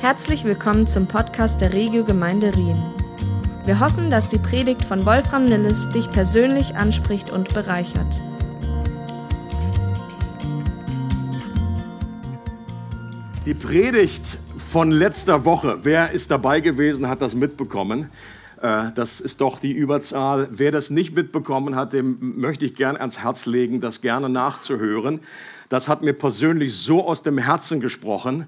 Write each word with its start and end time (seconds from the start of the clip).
Herzlich 0.00 0.44
willkommen 0.44 0.86
zum 0.86 1.08
Podcast 1.08 1.60
der 1.60 1.72
Regio 1.72 2.04
Gemeinde 2.04 2.54
Rien. 2.54 2.80
Wir 3.64 3.80
hoffen, 3.80 4.10
dass 4.10 4.28
die 4.28 4.38
Predigt 4.38 4.84
von 4.84 5.04
Wolfram 5.04 5.44
Nilles 5.44 5.88
dich 5.88 6.08
persönlich 6.08 6.76
anspricht 6.76 7.32
und 7.32 7.52
bereichert. 7.52 8.22
Die 13.44 13.54
Predigt 13.54 14.38
von 14.56 14.92
letzter 14.92 15.44
Woche, 15.44 15.80
wer 15.82 16.12
ist 16.12 16.30
dabei 16.30 16.60
gewesen, 16.60 17.08
hat 17.08 17.20
das 17.20 17.34
mitbekommen. 17.34 18.08
Äh, 18.62 18.92
das 18.94 19.18
ist 19.18 19.40
doch 19.40 19.58
die 19.58 19.72
Überzahl. 19.72 20.46
Wer 20.52 20.70
das 20.70 20.90
nicht 20.90 21.16
mitbekommen 21.16 21.74
hat, 21.74 21.92
dem 21.92 22.38
möchte 22.38 22.66
ich 22.66 22.76
gern 22.76 22.96
ans 22.96 23.18
Herz 23.24 23.46
legen, 23.46 23.80
das 23.80 24.00
gerne 24.00 24.28
nachzuhören. 24.28 25.18
Das 25.68 25.88
hat 25.88 26.02
mir 26.02 26.12
persönlich 26.12 26.76
so 26.76 27.04
aus 27.04 27.24
dem 27.24 27.36
Herzen 27.36 27.80
gesprochen. 27.80 28.46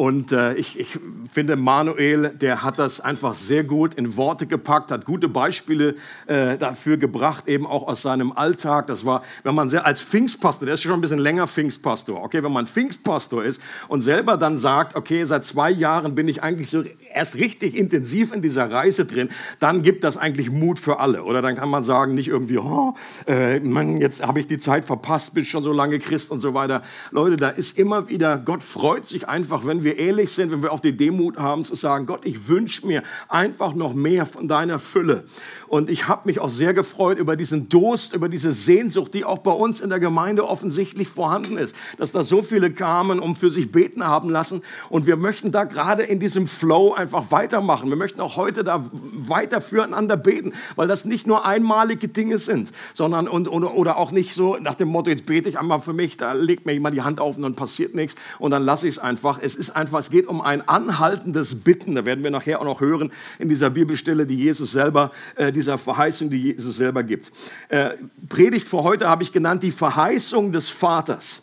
Und 0.00 0.32
äh, 0.32 0.54
ich, 0.54 0.80
ich 0.80 0.98
finde, 1.30 1.56
Manuel, 1.56 2.30
der 2.30 2.62
hat 2.62 2.78
das 2.78 3.02
einfach 3.02 3.34
sehr 3.34 3.64
gut 3.64 3.92
in 3.92 4.16
Worte 4.16 4.46
gepackt, 4.46 4.90
hat 4.90 5.04
gute 5.04 5.28
Beispiele 5.28 5.94
äh, 6.26 6.56
dafür 6.56 6.96
gebracht, 6.96 7.46
eben 7.48 7.66
auch 7.66 7.86
aus 7.86 8.00
seinem 8.00 8.32
Alltag. 8.32 8.86
Das 8.86 9.04
war, 9.04 9.22
wenn 9.42 9.54
man 9.54 9.68
sehr, 9.68 9.84
als 9.84 10.00
Pfingstpastor, 10.00 10.64
der 10.64 10.72
ist 10.72 10.84
schon 10.84 10.92
ein 10.92 11.02
bisschen 11.02 11.18
länger 11.18 11.46
Pfingstpastor, 11.46 12.22
okay, 12.22 12.42
wenn 12.42 12.50
man 12.50 12.66
Pfingstpastor 12.66 13.44
ist 13.44 13.60
und 13.88 14.00
selber 14.00 14.38
dann 14.38 14.56
sagt, 14.56 14.96
okay, 14.96 15.22
seit 15.26 15.44
zwei 15.44 15.70
Jahren 15.70 16.14
bin 16.14 16.28
ich 16.28 16.42
eigentlich 16.42 16.70
so 16.70 16.82
erst 17.12 17.34
richtig 17.34 17.76
intensiv 17.76 18.32
in 18.32 18.40
dieser 18.40 18.70
Reise 18.72 19.04
drin, 19.04 19.28
dann 19.58 19.82
gibt 19.82 20.04
das 20.04 20.16
eigentlich 20.16 20.50
Mut 20.50 20.78
für 20.78 20.98
alle. 20.98 21.24
Oder 21.24 21.42
dann 21.42 21.56
kann 21.56 21.68
man 21.68 21.84
sagen, 21.84 22.14
nicht 22.14 22.28
irgendwie, 22.28 22.56
oh, 22.56 22.94
äh, 23.26 23.60
man, 23.60 24.00
jetzt 24.00 24.26
habe 24.26 24.40
ich 24.40 24.46
die 24.46 24.56
Zeit 24.56 24.86
verpasst, 24.86 25.34
bin 25.34 25.44
schon 25.44 25.62
so 25.62 25.74
lange 25.74 25.98
Christ 25.98 26.30
und 26.30 26.38
so 26.38 26.54
weiter. 26.54 26.80
Leute, 27.10 27.36
da 27.36 27.50
ist 27.50 27.78
immer 27.78 28.08
wieder, 28.08 28.38
Gott 28.38 28.62
freut 28.62 29.06
sich 29.06 29.28
einfach, 29.28 29.66
wenn 29.66 29.84
wir 29.84 29.89
wir 29.90 29.98
ehrlich 29.98 30.30
sind, 30.30 30.52
wenn 30.52 30.62
wir 30.62 30.72
auch 30.72 30.80
die 30.80 30.96
Demut 30.96 31.36
haben 31.36 31.64
zu 31.64 31.74
sagen, 31.74 32.06
Gott, 32.06 32.20
ich 32.24 32.46
wünsche 32.46 32.86
mir 32.86 33.02
einfach 33.28 33.74
noch 33.74 33.92
mehr 33.92 34.24
von 34.24 34.46
deiner 34.46 34.78
Fülle. 34.78 35.24
Und 35.66 35.90
ich 35.90 36.06
habe 36.06 36.22
mich 36.26 36.38
auch 36.38 36.48
sehr 36.48 36.74
gefreut 36.74 37.18
über 37.18 37.34
diesen 37.36 37.68
Durst, 37.68 38.14
über 38.14 38.28
diese 38.28 38.52
Sehnsucht, 38.52 39.14
die 39.14 39.24
auch 39.24 39.38
bei 39.38 39.50
uns 39.50 39.80
in 39.80 39.88
der 39.88 39.98
Gemeinde 39.98 40.48
offensichtlich 40.48 41.08
vorhanden 41.08 41.56
ist. 41.56 41.74
Dass 41.98 42.12
da 42.12 42.22
so 42.22 42.42
viele 42.42 42.70
kamen, 42.70 43.18
um 43.18 43.34
für 43.34 43.50
sich 43.50 43.72
beten 43.72 44.06
haben 44.06 44.30
lassen. 44.30 44.62
Und 44.90 45.06
wir 45.06 45.16
möchten 45.16 45.50
da 45.50 45.64
gerade 45.64 46.04
in 46.04 46.20
diesem 46.20 46.46
Flow 46.46 46.94
einfach 46.94 47.32
weitermachen. 47.32 47.88
Wir 47.88 47.96
möchten 47.96 48.20
auch 48.20 48.36
heute 48.36 48.62
da 48.62 48.84
weiter 48.92 49.60
füreinander 49.60 50.16
beten, 50.16 50.52
weil 50.76 50.86
das 50.86 51.04
nicht 51.04 51.26
nur 51.26 51.44
einmalige 51.44 52.06
Dinge 52.06 52.38
sind, 52.38 52.70
sondern 52.94 53.26
und, 53.26 53.48
oder, 53.48 53.74
oder 53.74 53.96
auch 53.96 54.12
nicht 54.12 54.34
so 54.34 54.56
nach 54.60 54.76
dem 54.76 54.88
Motto, 54.88 55.10
jetzt 55.10 55.26
bete 55.26 55.48
ich 55.48 55.58
einmal 55.58 55.80
für 55.80 55.92
mich, 55.92 56.16
da 56.16 56.32
legt 56.32 56.64
mir 56.66 56.74
jemand 56.74 56.94
die 56.94 57.02
Hand 57.02 57.18
auf 57.18 57.36
und 57.36 57.42
dann 57.42 57.54
passiert 57.54 57.94
nichts 57.94 58.14
und 58.38 58.52
dann 58.52 58.62
lasse 58.62 58.86
ich 58.86 58.96
es 58.96 58.98
einfach. 59.00 59.40
Es 59.42 59.56
ist 59.56 59.70
einfach, 59.80 59.98
es 59.98 60.10
geht 60.10 60.26
um 60.26 60.40
ein 60.40 60.66
anhaltendes 60.68 61.62
Bitten. 61.62 61.94
Da 61.94 62.04
werden 62.04 62.22
wir 62.22 62.30
nachher 62.30 62.60
auch 62.60 62.64
noch 62.64 62.80
hören 62.80 63.10
in 63.38 63.48
dieser 63.48 63.70
Bibelstelle, 63.70 64.26
die 64.26 64.36
Jesus 64.36 64.72
selber, 64.72 65.10
äh, 65.36 65.50
dieser 65.50 65.78
Verheißung, 65.78 66.30
die 66.30 66.40
Jesus 66.40 66.76
selber 66.76 67.02
gibt. 67.02 67.32
Äh, 67.68 67.90
Predigt 68.28 68.68
für 68.68 68.82
heute 68.82 69.08
habe 69.08 69.22
ich 69.22 69.32
genannt 69.32 69.62
die 69.62 69.70
Verheißung 69.70 70.52
des 70.52 70.68
Vaters. 70.68 71.42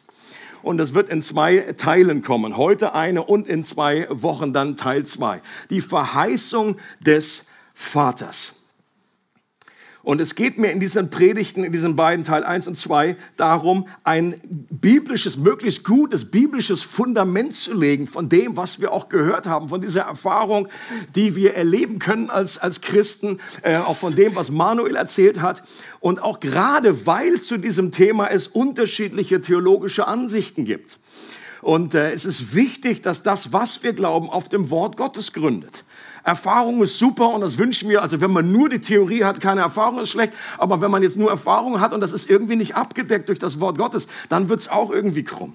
Und 0.62 0.78
das 0.78 0.94
wird 0.94 1.10
in 1.10 1.22
zwei 1.22 1.74
Teilen 1.78 2.22
kommen. 2.22 2.58
Heute 2.58 2.94
eine 2.94 3.24
und 3.24 3.48
in 3.48 3.64
zwei 3.64 4.08
Wochen 4.10 4.54
dann 4.54 4.76
Teil 4.76 5.06
zwei. 5.06 5.42
Die 5.70 5.82
Verheißung 5.82 6.78
des 7.00 7.48
Vaters. 7.74 8.57
Und 10.08 10.22
es 10.22 10.36
geht 10.36 10.58
mir 10.58 10.72
in 10.72 10.80
diesen 10.80 11.10
Predigten, 11.10 11.66
in 11.66 11.74
diesen 11.74 11.98
beiden 11.98 12.24
Teil 12.24 12.46
1 12.46 12.70
und 12.70 12.78
2 12.78 13.18
darum, 13.36 13.90
ein 14.06 14.40
biblisches, 14.70 15.36
möglichst 15.36 15.84
gutes 15.84 16.32
biblisches 16.32 16.82
Fundament 16.82 17.54
zu 17.54 17.78
legen 17.78 18.08
von 18.08 18.30
dem, 18.30 18.56
was 18.56 18.80
wir 18.80 18.94
auch 18.94 19.10
gehört 19.10 19.48
haben, 19.48 19.68
von 19.68 19.82
dieser 19.82 20.04
Erfahrung, 20.04 20.70
die 21.16 21.36
wir 21.36 21.56
erleben 21.56 22.00
können 22.00 22.30
als, 22.30 22.58
als 22.58 22.80
Christen, 22.80 23.42
äh, 23.64 23.76
auch 23.76 23.98
von 23.98 24.16
dem, 24.16 24.34
was 24.34 24.50
Manuel 24.50 24.96
erzählt 24.96 25.42
hat. 25.42 25.62
Und 26.00 26.22
auch 26.22 26.40
gerade, 26.40 27.06
weil 27.06 27.42
zu 27.42 27.58
diesem 27.58 27.92
Thema 27.92 28.28
es 28.28 28.48
unterschiedliche 28.48 29.42
theologische 29.42 30.08
Ansichten 30.08 30.64
gibt. 30.64 31.00
Und 31.62 31.96
äh, 31.96 32.12
es 32.12 32.26
ist 32.26 32.54
wichtig, 32.54 33.02
dass 33.02 33.24
das, 33.24 33.54
was 33.54 33.84
wir 33.84 33.94
glauben, 33.94 34.30
auf 34.30 34.50
dem 34.50 34.70
Wort 34.70 34.98
Gottes 34.98 35.34
gründet. 35.34 35.84
Erfahrung 36.24 36.82
ist 36.84 37.00
super 37.00 37.30
und 37.30 37.42
das 37.42 37.58
wünschen 37.58 37.90
wir. 37.90 38.02
Also 38.02 38.20
wenn 38.20 38.32
man 38.32 38.52
nur 38.52 38.68
die 38.68 38.80
Theorie 38.80 39.24
hat, 39.24 39.40
keine 39.40 39.62
Erfahrung 39.62 40.00
ist 40.00 40.10
schlecht. 40.10 40.34
Aber 40.58 40.82
wenn 40.82 40.92
man 40.92 41.02
jetzt 41.02 41.18
nur 41.18 41.30
Erfahrung 41.30 41.80
hat 41.80 41.94
und 41.94 42.02
das 42.02 42.12
ist 42.12 42.30
irgendwie 42.30 42.58
nicht 42.58 42.76
abgedeckt 42.76 43.30
durch 43.30 43.40
das 43.40 43.60
Wort 43.60 43.78
Gottes, 43.78 44.08
dann 44.28 44.50
wird 44.50 44.60
es 44.60 44.68
auch 44.68 44.92
irgendwie 44.92 45.24
krumm. 45.24 45.54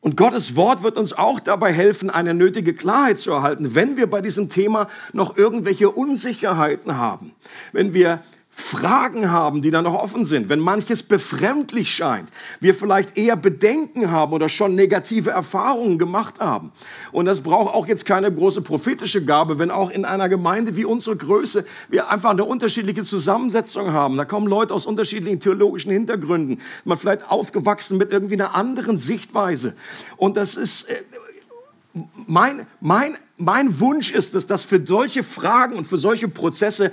Und 0.00 0.16
Gottes 0.16 0.54
Wort 0.54 0.82
wird 0.82 0.96
uns 0.96 1.12
auch 1.12 1.40
dabei 1.40 1.72
helfen, 1.72 2.08
eine 2.08 2.32
nötige 2.32 2.72
Klarheit 2.72 3.18
zu 3.18 3.32
erhalten, 3.32 3.74
wenn 3.74 3.96
wir 3.96 4.08
bei 4.08 4.20
diesem 4.20 4.48
Thema 4.48 4.86
noch 5.12 5.36
irgendwelche 5.36 5.90
Unsicherheiten 5.90 6.96
haben. 6.96 7.32
Wenn 7.72 7.94
wir 7.94 8.22
Fragen 8.60 9.30
haben, 9.30 9.62
die 9.62 9.70
da 9.70 9.82
noch 9.82 9.94
offen 9.94 10.24
sind, 10.24 10.48
wenn 10.48 10.58
manches 10.58 11.04
befremdlich 11.04 11.94
scheint, 11.94 12.28
wir 12.60 12.74
vielleicht 12.74 13.16
eher 13.16 13.36
Bedenken 13.36 14.10
haben 14.10 14.32
oder 14.32 14.48
schon 14.48 14.74
negative 14.74 15.30
Erfahrungen 15.30 15.96
gemacht 15.96 16.40
haben. 16.40 16.72
Und 17.12 17.26
das 17.26 17.40
braucht 17.40 17.72
auch 17.72 17.86
jetzt 17.86 18.04
keine 18.04 18.30
große 18.32 18.62
prophetische 18.62 19.24
Gabe, 19.24 19.60
wenn 19.60 19.70
auch 19.70 19.90
in 19.90 20.04
einer 20.04 20.28
Gemeinde 20.28 20.76
wie 20.76 20.84
unsere 20.84 21.16
Größe 21.16 21.64
wir 21.88 22.10
einfach 22.10 22.30
eine 22.30 22.44
unterschiedliche 22.44 23.04
Zusammensetzung 23.04 23.92
haben. 23.92 24.16
Da 24.16 24.24
kommen 24.24 24.48
Leute 24.48 24.74
aus 24.74 24.86
unterschiedlichen 24.86 25.38
theologischen 25.38 25.92
Hintergründen, 25.92 26.60
man 26.84 26.98
vielleicht 26.98 27.30
aufgewachsen 27.30 27.96
mit 27.96 28.10
irgendwie 28.10 28.34
einer 28.34 28.56
anderen 28.56 28.98
Sichtweise. 28.98 29.76
Und 30.16 30.36
das 30.36 30.56
ist 30.56 30.90
äh, 30.90 30.96
mein, 32.26 32.66
mein 32.80 33.16
mein 33.38 33.78
Wunsch 33.80 34.10
ist 34.10 34.34
es, 34.34 34.46
dass 34.46 34.64
für 34.64 34.84
solche 34.84 35.22
Fragen 35.22 35.76
und 35.76 35.86
für 35.86 35.98
solche 35.98 36.28
Prozesse 36.28 36.92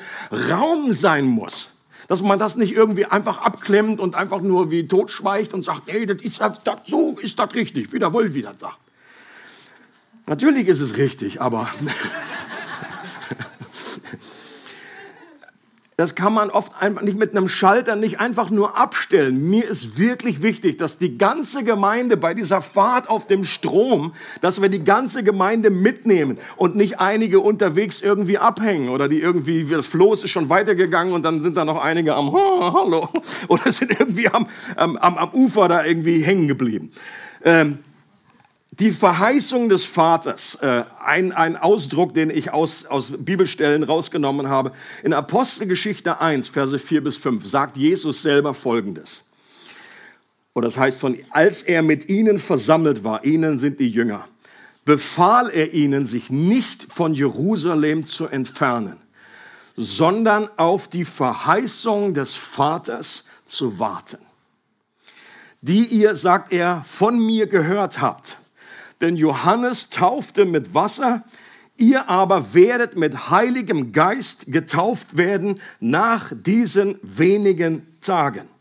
Raum 0.49 0.93
sein 0.93 1.25
muss. 1.25 1.71
Dass 2.07 2.21
man 2.21 2.37
das 2.37 2.55
nicht 2.55 2.73
irgendwie 2.75 3.05
einfach 3.05 3.41
abklemmt 3.41 3.99
und 3.99 4.13
einfach 4.13 4.41
nur 4.41 4.69
wie 4.69 4.87
totschweigt 4.87 5.55
und 5.55 5.63
sagt, 5.63 5.83
hey, 5.87 6.05
das 6.05 6.21
ist 6.21 6.39
das, 6.39 6.63
das, 6.63 6.81
so 6.85 7.17
ist 7.19 7.39
das 7.39 7.53
richtig, 7.55 7.91
wie 7.91 7.99
der 7.99 8.13
Wolf 8.13 8.35
wieder 8.35 8.53
sagt. 8.55 8.77
Natürlich 10.27 10.67
ist 10.67 10.81
es 10.81 10.97
richtig, 10.97 11.41
aber 11.41 11.67
Das 15.97 16.13
kann 16.13 16.33
man 16.33 16.49
oft 16.49 16.73
einfach 16.81 17.03
nicht 17.03 17.17
mit 17.17 17.31
einem 17.31 17.47
Schalter 17.47 17.95
nicht 17.95 18.19
einfach 18.19 18.49
nur 18.49 18.77
abstellen. 18.77 19.49
Mir 19.49 19.65
ist 19.65 19.97
wirklich 19.97 20.41
wichtig, 20.41 20.75
dass 20.75 20.97
die 20.97 21.17
ganze 21.17 21.63
Gemeinde 21.63 22.17
bei 22.17 22.33
dieser 22.33 22.61
Fahrt 22.61 23.07
auf 23.07 23.27
dem 23.27 23.45
Strom, 23.45 24.13
dass 24.41 24.61
wir 24.61 24.67
die 24.67 24.83
ganze 24.83 25.23
Gemeinde 25.23 25.69
mitnehmen 25.69 26.37
und 26.57 26.75
nicht 26.75 26.99
einige 26.99 27.39
unterwegs 27.39 28.01
irgendwie 28.01 28.37
abhängen 28.37 28.89
oder 28.89 29.07
die 29.07 29.21
irgendwie, 29.21 29.63
das 29.63 29.87
Floß 29.87 30.25
ist 30.25 30.31
schon 30.31 30.49
weitergegangen 30.49 31.13
und 31.13 31.23
dann 31.23 31.39
sind 31.39 31.55
da 31.55 31.63
noch 31.63 31.81
einige 31.81 32.13
am 32.13 32.33
Hallo 32.33 33.07
oder 33.47 33.71
sind 33.71 33.97
irgendwie 33.97 34.27
am, 34.27 34.47
am, 34.75 34.97
am 34.97 35.29
Ufer 35.29 35.69
da 35.69 35.85
irgendwie 35.85 36.19
hängen 36.19 36.49
geblieben. 36.49 36.91
Ähm, 37.45 37.77
die 38.79 38.91
Verheißung 38.91 39.69
des 39.69 39.85
Vaters, 39.85 40.55
äh, 40.55 40.83
ein, 41.03 41.31
ein 41.31 41.55
Ausdruck, 41.55 42.13
den 42.13 42.29
ich 42.29 42.51
aus, 42.51 42.85
aus 42.85 43.13
Bibelstellen 43.17 43.83
rausgenommen 43.83 44.49
habe. 44.49 44.73
In 45.03 45.13
Apostelgeschichte 45.13 46.19
1, 46.19 46.49
Verse 46.49 46.77
4 46.77 47.03
bis 47.03 47.15
5 47.15 47.45
sagt 47.45 47.77
Jesus 47.77 48.21
selber 48.21 48.53
Folgendes. 48.53 49.23
Und 50.53 50.63
das 50.63 50.77
heißt 50.77 50.99
von, 50.99 51.17
als 51.29 51.61
er 51.61 51.83
mit 51.83 52.09
ihnen 52.09 52.37
versammelt 52.37 53.03
war, 53.03 53.23
ihnen 53.23 53.57
sind 53.59 53.79
die 53.79 53.89
Jünger, 53.89 54.27
befahl 54.83 55.49
er 55.49 55.73
ihnen, 55.73 56.05
sich 56.05 56.29
nicht 56.29 56.87
von 56.89 57.13
Jerusalem 57.13 58.05
zu 58.05 58.27
entfernen, 58.27 58.97
sondern 59.77 60.49
auf 60.57 60.87
die 60.87 61.05
Verheißung 61.05 62.13
des 62.13 62.35
Vaters 62.35 63.25
zu 63.45 63.79
warten, 63.79 64.19
die 65.61 65.85
ihr, 65.85 66.15
sagt 66.15 66.51
er, 66.51 66.83
von 66.85 67.19
mir 67.19 67.47
gehört 67.47 68.01
habt 68.01 68.37
denn 69.01 69.15
Johannes 69.15 69.89
taufte 69.89 70.45
mit 70.45 70.73
Wasser, 70.73 71.23
ihr 71.77 72.09
aber 72.09 72.53
werdet 72.53 72.95
mit 72.95 73.29
heiligem 73.29 73.91
Geist 73.91 74.51
getauft 74.51 75.17
werden 75.17 75.59
nach 75.79 76.31
diesen 76.33 76.97
wenigen 77.01 77.85
Tagen. 78.01 78.54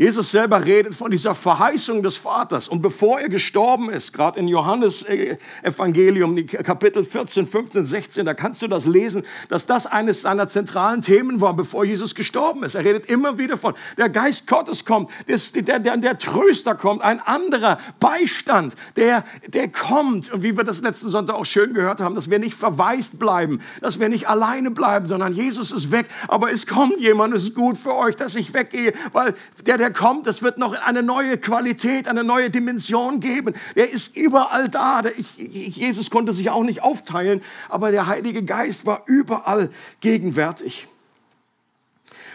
Jesus 0.00 0.30
selber 0.30 0.64
redet 0.64 0.94
von 0.94 1.10
dieser 1.10 1.34
Verheißung 1.34 2.02
des 2.02 2.16
Vaters. 2.16 2.68
Und 2.68 2.80
bevor 2.80 3.20
er 3.20 3.28
gestorben 3.28 3.90
ist, 3.90 4.14
gerade 4.14 4.40
in 4.40 4.48
Johannes 4.48 5.02
äh, 5.02 5.36
Evangelium, 5.62 6.46
Kapitel 6.46 7.04
14, 7.04 7.46
15, 7.46 7.84
16, 7.84 8.24
da 8.24 8.32
kannst 8.32 8.62
du 8.62 8.66
das 8.66 8.86
lesen, 8.86 9.24
dass 9.50 9.66
das 9.66 9.84
eines 9.86 10.22
seiner 10.22 10.48
zentralen 10.48 11.02
Themen 11.02 11.42
war, 11.42 11.52
bevor 11.52 11.84
Jesus 11.84 12.14
gestorben 12.14 12.62
ist. 12.62 12.76
Er 12.76 12.84
redet 12.86 13.10
immer 13.10 13.36
wieder 13.36 13.58
von, 13.58 13.74
der 13.98 14.08
Geist 14.08 14.46
Gottes 14.46 14.86
kommt, 14.86 15.10
der, 15.28 15.80
der, 15.80 15.98
der 15.98 16.16
Tröster 16.16 16.74
kommt, 16.74 17.02
ein 17.02 17.20
anderer 17.20 17.78
Beistand, 18.00 18.76
der, 18.96 19.24
der 19.48 19.68
kommt. 19.68 20.32
Und 20.32 20.42
wie 20.42 20.56
wir 20.56 20.64
das 20.64 20.80
letzten 20.80 21.10
Sonntag 21.10 21.36
auch 21.36 21.44
schön 21.44 21.74
gehört 21.74 22.00
haben, 22.00 22.14
dass 22.14 22.30
wir 22.30 22.38
nicht 22.38 22.54
verwaist 22.54 23.18
bleiben, 23.18 23.60
dass 23.82 24.00
wir 24.00 24.08
nicht 24.08 24.30
alleine 24.30 24.70
bleiben, 24.70 25.06
sondern 25.06 25.34
Jesus 25.34 25.72
ist 25.72 25.92
weg, 25.92 26.06
aber 26.26 26.50
es 26.50 26.66
kommt 26.66 27.02
jemand, 27.02 27.34
es 27.34 27.42
ist 27.42 27.54
gut 27.54 27.76
für 27.76 27.94
euch, 27.94 28.16
dass 28.16 28.34
ich 28.34 28.54
weggehe, 28.54 28.94
weil 29.12 29.34
der, 29.66 29.76
der 29.76 29.89
der 29.90 29.98
kommt, 29.98 30.26
es 30.28 30.42
wird 30.42 30.56
noch 30.58 30.72
eine 30.72 31.02
neue 31.02 31.36
Qualität, 31.36 32.06
eine 32.06 32.22
neue 32.22 32.48
Dimension 32.50 33.18
geben. 33.18 33.54
Der 33.74 33.90
ist 33.90 34.16
überall 34.16 34.68
da. 34.68 35.02
Der, 35.02 35.18
ich, 35.18 35.36
Jesus 35.36 36.10
konnte 36.10 36.32
sich 36.32 36.50
auch 36.50 36.62
nicht 36.62 36.82
aufteilen, 36.82 37.42
aber 37.68 37.90
der 37.90 38.06
Heilige 38.06 38.44
Geist 38.44 38.86
war 38.86 39.02
überall 39.06 39.70
gegenwärtig. 40.00 40.86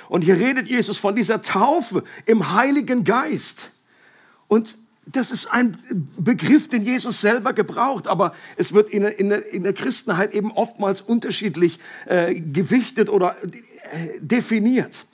Und 0.09 0.23
hier 0.23 0.37
redet 0.37 0.67
Jesus 0.67 0.97
von 0.97 1.15
dieser 1.15 1.41
Taufe 1.41 2.03
im 2.25 2.53
Heiligen 2.53 3.05
Geist. 3.05 3.71
Und 4.47 4.75
das 5.05 5.31
ist 5.31 5.47
ein 5.47 5.77
Begriff, 6.17 6.67
den 6.67 6.83
Jesus 6.83 7.21
selber 7.21 7.53
gebraucht, 7.53 8.07
aber 8.07 8.33
es 8.57 8.73
wird 8.73 8.89
in, 8.89 9.05
in, 9.05 9.31
in 9.31 9.63
der 9.63 9.73
Christenheit 9.73 10.33
eben 10.33 10.51
oftmals 10.51 11.01
unterschiedlich 11.01 11.79
äh, 12.05 12.35
gewichtet 12.35 13.09
oder 13.09 13.35
äh, 13.41 14.19
definiert. 14.19 15.05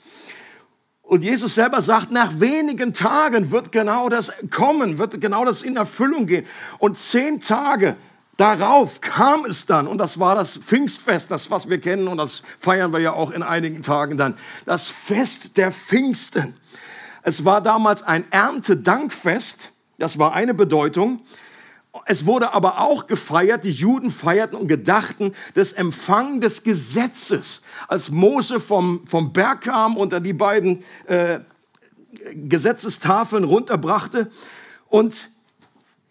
Und 1.12 1.22
Jesus 1.24 1.56
selber 1.56 1.82
sagt, 1.82 2.10
nach 2.10 2.40
wenigen 2.40 2.94
Tagen 2.94 3.50
wird 3.50 3.70
genau 3.70 4.08
das 4.08 4.32
kommen, 4.50 4.96
wird 4.96 5.20
genau 5.20 5.44
das 5.44 5.60
in 5.60 5.76
Erfüllung 5.76 6.26
gehen. 6.26 6.46
Und 6.78 6.98
zehn 6.98 7.38
Tage 7.38 7.98
darauf 8.38 9.02
kam 9.02 9.44
es 9.44 9.66
dann, 9.66 9.88
und 9.88 9.98
das 9.98 10.18
war 10.18 10.34
das 10.34 10.56
Pfingstfest, 10.56 11.30
das 11.30 11.50
was 11.50 11.68
wir 11.68 11.78
kennen, 11.82 12.08
und 12.08 12.16
das 12.16 12.42
feiern 12.58 12.94
wir 12.94 13.00
ja 13.00 13.12
auch 13.12 13.30
in 13.30 13.42
einigen 13.42 13.82
Tagen 13.82 14.16
dann, 14.16 14.38
das 14.64 14.88
Fest 14.88 15.58
der 15.58 15.70
Pfingsten. 15.70 16.54
Es 17.22 17.44
war 17.44 17.60
damals 17.60 18.02
ein 18.02 18.24
Erntedankfest 18.30 19.68
das 19.98 20.18
war 20.18 20.32
eine 20.32 20.54
Bedeutung. 20.54 21.20
Es 22.06 22.24
wurde 22.24 22.54
aber 22.54 22.80
auch 22.80 23.06
gefeiert, 23.06 23.64
die 23.64 23.70
Juden 23.70 24.10
feierten 24.10 24.56
und 24.58 24.66
gedachten 24.66 25.32
des 25.54 25.72
Empfang 25.72 26.40
des 26.40 26.62
Gesetzes. 26.62 27.60
Als 27.86 28.10
Mose 28.10 28.60
vom, 28.60 29.06
vom 29.06 29.32
Berg 29.32 29.62
kam 29.62 29.96
und 29.96 30.12
er 30.12 30.20
die 30.20 30.32
beiden 30.32 30.84
äh, 31.06 31.40
Gesetzestafeln 32.34 33.44
runterbrachte. 33.44 34.30
Und 34.88 35.30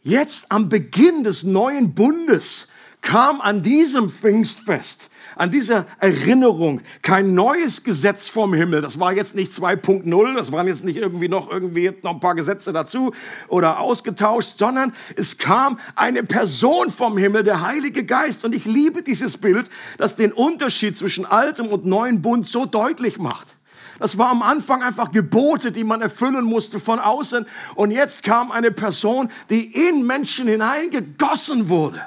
jetzt 0.03 0.51
am 0.51 0.69
Beginn 0.69 1.23
des 1.23 1.43
neuen 1.43 1.95
Bundes 1.95 2.67
kam 3.01 3.41
an 3.41 3.63
diesem 3.63 4.09
Pfingstfest 4.09 5.10
an 5.35 5.51
dieser 5.51 5.85
Erinnerung 5.99 6.81
kein 7.01 7.33
neues 7.33 7.83
Gesetz 7.83 8.29
vom 8.29 8.53
Himmel. 8.53 8.81
Das 8.81 8.99
war 8.99 9.13
jetzt 9.13 9.35
nicht 9.35 9.51
2.0, 9.51 10.33
das 10.35 10.51
waren 10.51 10.67
jetzt 10.67 10.83
nicht 10.83 10.97
irgendwie 10.97 11.27
noch 11.27 11.51
irgendwie 11.51 11.91
noch 12.03 12.13
ein 12.13 12.19
paar 12.19 12.35
Gesetze 12.35 12.73
dazu 12.73 13.13
oder 13.47 13.79
ausgetauscht, 13.79 14.57
sondern 14.57 14.93
es 15.15 15.37
kam 15.37 15.79
eine 15.95 16.23
Person 16.23 16.89
vom 16.89 17.17
Himmel, 17.17 17.43
der 17.43 17.61
Heilige 17.61 18.03
Geist. 18.03 18.45
Und 18.45 18.53
ich 18.55 18.65
liebe 18.65 19.03
dieses 19.03 19.37
Bild, 19.37 19.69
das 19.97 20.15
den 20.15 20.31
Unterschied 20.31 20.97
zwischen 20.97 21.25
altem 21.25 21.67
und 21.67 21.85
neuen 21.85 22.21
Bund 22.21 22.47
so 22.47 22.65
deutlich 22.65 23.17
macht. 23.17 23.55
Das 23.99 24.17
war 24.17 24.31
am 24.31 24.41
Anfang 24.41 24.81
einfach 24.81 25.11
Gebote, 25.11 25.71
die 25.71 25.83
man 25.83 26.01
erfüllen 26.01 26.43
musste 26.43 26.79
von 26.79 26.99
außen. 26.99 27.45
Und 27.75 27.91
jetzt 27.91 28.23
kam 28.23 28.51
eine 28.51 28.71
Person, 28.71 29.29
die 29.51 29.65
in 29.87 30.07
Menschen 30.07 30.47
hineingegossen 30.47 31.69
wurde 31.69 32.01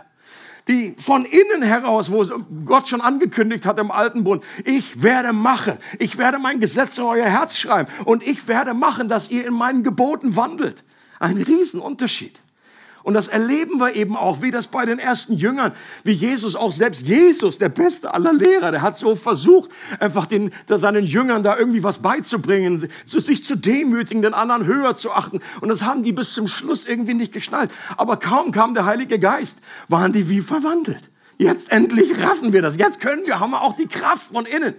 die 0.68 0.94
von 0.98 1.24
innen 1.24 1.62
heraus, 1.62 2.10
wo 2.10 2.24
Gott 2.64 2.88
schon 2.88 3.00
angekündigt 3.00 3.66
hat 3.66 3.78
im 3.78 3.90
alten 3.90 4.24
Bund, 4.24 4.42
ich 4.64 5.02
werde 5.02 5.32
machen, 5.32 5.76
ich 5.98 6.16
werde 6.16 6.38
mein 6.38 6.60
Gesetz 6.60 6.98
in 6.98 7.04
euer 7.04 7.26
Herz 7.26 7.58
schreiben 7.58 7.90
und 8.04 8.26
ich 8.26 8.48
werde 8.48 8.72
machen, 8.74 9.08
dass 9.08 9.30
ihr 9.30 9.46
in 9.46 9.54
meinen 9.54 9.82
Geboten 9.82 10.36
wandelt. 10.36 10.84
Ein 11.18 11.36
Riesenunterschied. 11.36 12.43
Und 13.04 13.12
das 13.12 13.28
erleben 13.28 13.78
wir 13.80 13.94
eben 13.94 14.16
auch, 14.16 14.40
wie 14.40 14.50
das 14.50 14.66
bei 14.66 14.86
den 14.86 14.98
ersten 14.98 15.34
Jüngern, 15.34 15.72
wie 16.04 16.12
Jesus 16.12 16.56
auch 16.56 16.72
selbst 16.72 17.02
Jesus, 17.02 17.58
der 17.58 17.68
beste 17.68 18.14
aller 18.14 18.32
Lehrer, 18.32 18.70
der 18.70 18.80
hat 18.80 18.96
so 18.96 19.14
versucht, 19.14 19.70
einfach 20.00 20.24
den, 20.24 20.50
seinen 20.66 21.04
Jüngern 21.04 21.42
da 21.42 21.56
irgendwie 21.56 21.84
was 21.84 21.98
beizubringen, 21.98 22.88
sich 23.04 23.44
zu 23.44 23.56
demütigen, 23.56 24.22
den 24.22 24.32
anderen 24.32 24.64
höher 24.64 24.96
zu 24.96 25.12
achten. 25.12 25.40
Und 25.60 25.68
das 25.68 25.82
haben 25.82 26.02
die 26.02 26.12
bis 26.12 26.32
zum 26.32 26.48
Schluss 26.48 26.86
irgendwie 26.86 27.12
nicht 27.12 27.32
geschnallt. 27.32 27.70
Aber 27.98 28.16
kaum 28.16 28.52
kam 28.52 28.72
der 28.72 28.86
Heilige 28.86 29.18
Geist, 29.18 29.60
waren 29.88 30.14
die 30.14 30.30
wie 30.30 30.40
verwandelt. 30.40 31.10
Jetzt 31.36 31.72
endlich 31.72 32.22
raffen 32.22 32.52
wir 32.54 32.62
das. 32.62 32.76
Jetzt 32.76 33.00
können 33.00 33.26
wir, 33.26 33.38
haben 33.38 33.50
wir 33.50 33.60
auch 33.60 33.76
die 33.76 33.88
Kraft 33.88 34.32
von 34.32 34.46
innen. 34.46 34.74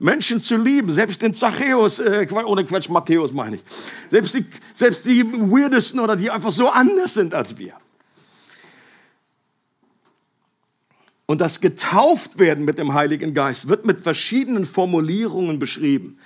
Menschen 0.00 0.40
zu 0.40 0.56
lieben, 0.56 0.90
selbst 0.90 1.20
den 1.20 1.34
Zachäus, 1.34 1.98
äh, 1.98 2.26
ohne 2.32 2.64
Quatsch, 2.64 2.88
Matthäus 2.88 3.32
meine 3.32 3.56
ich, 3.56 3.62
selbst 4.08 4.34
die, 4.34 4.46
selbst 4.74 5.04
die 5.04 5.24
Weirdesten 5.24 6.00
oder 6.00 6.16
die 6.16 6.30
einfach 6.30 6.50
so 6.50 6.70
anders 6.70 7.14
sind 7.14 7.34
als 7.34 7.58
wir. 7.58 7.74
Und 11.26 11.40
das 11.40 11.60
Getauftwerden 11.60 12.64
mit 12.64 12.78
dem 12.78 12.94
Heiligen 12.94 13.34
Geist 13.34 13.68
wird 13.68 13.84
mit 13.84 14.00
verschiedenen 14.00 14.64
Formulierungen 14.64 15.58
beschrieben. 15.58 16.18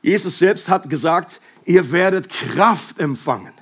Jesus 0.00 0.38
selbst 0.38 0.68
hat 0.68 0.88
gesagt, 0.88 1.40
ihr 1.66 1.90
werdet 1.90 2.28
Kraft 2.30 3.00
empfangen 3.00 3.57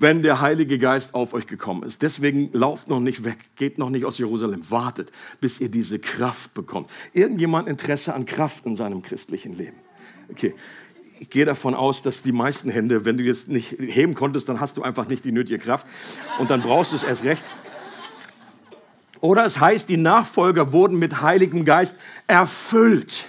wenn 0.00 0.22
der 0.22 0.40
Heilige 0.40 0.78
Geist 0.78 1.14
auf 1.14 1.34
euch 1.34 1.46
gekommen 1.46 1.82
ist. 1.82 2.00
Deswegen 2.00 2.48
lauft 2.52 2.88
noch 2.88 3.00
nicht 3.00 3.22
weg, 3.24 3.36
geht 3.56 3.76
noch 3.76 3.90
nicht 3.90 4.06
aus 4.06 4.16
Jerusalem, 4.16 4.68
wartet, 4.70 5.12
bis 5.42 5.60
ihr 5.60 5.68
diese 5.68 5.98
Kraft 5.98 6.54
bekommt. 6.54 6.90
Irgendjemand 7.12 7.68
Interesse 7.68 8.14
an 8.14 8.24
Kraft 8.24 8.64
in 8.64 8.74
seinem 8.74 9.02
christlichen 9.02 9.56
Leben? 9.56 9.76
Okay. 10.30 10.54
Ich 11.18 11.28
gehe 11.28 11.44
davon 11.44 11.74
aus, 11.74 12.02
dass 12.02 12.22
die 12.22 12.32
meisten 12.32 12.70
Hände, 12.70 13.04
wenn 13.04 13.18
du 13.18 13.24
jetzt 13.24 13.50
nicht 13.50 13.76
heben 13.78 14.14
konntest, 14.14 14.48
dann 14.48 14.58
hast 14.58 14.78
du 14.78 14.82
einfach 14.82 15.06
nicht 15.06 15.22
die 15.26 15.32
nötige 15.32 15.58
Kraft 15.58 15.86
und 16.38 16.48
dann 16.48 16.62
brauchst 16.62 16.92
du 16.92 16.96
es 16.96 17.02
erst 17.02 17.24
recht. 17.24 17.44
Oder 19.20 19.44
es 19.44 19.60
heißt, 19.60 19.90
die 19.90 19.98
Nachfolger 19.98 20.72
wurden 20.72 20.98
mit 20.98 21.20
Heiligem 21.20 21.66
Geist 21.66 21.98
erfüllt. 22.26 23.26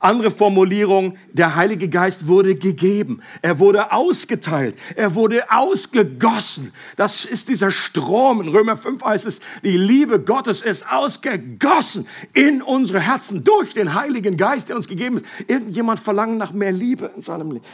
Andere 0.00 0.30
Formulierung, 0.30 1.16
der 1.32 1.56
Heilige 1.56 1.88
Geist 1.88 2.28
wurde 2.28 2.54
gegeben, 2.54 3.20
er 3.42 3.58
wurde 3.58 3.92
ausgeteilt, 3.92 4.76
er 4.94 5.14
wurde 5.14 5.50
ausgegossen. 5.50 6.72
Das 6.96 7.24
ist 7.24 7.48
dieser 7.48 7.70
Strom. 7.70 8.40
In 8.40 8.48
Römer 8.48 8.76
5 8.76 9.02
heißt 9.02 9.26
es, 9.26 9.40
die 9.64 9.76
Liebe 9.76 10.20
Gottes 10.20 10.60
ist 10.60 10.90
ausgegossen 10.90 12.06
in 12.32 12.62
unsere 12.62 13.00
Herzen 13.00 13.42
durch 13.42 13.74
den 13.74 13.94
Heiligen 13.94 14.36
Geist, 14.36 14.68
der 14.68 14.76
uns 14.76 14.86
gegeben 14.86 15.18
ist. 15.18 15.26
Irgendjemand 15.48 15.98
verlangt 15.98 16.38
nach 16.38 16.52
mehr 16.52 16.72
Liebe 16.72 17.10
in 17.16 17.22
seinem 17.22 17.50
Leben. 17.50 17.64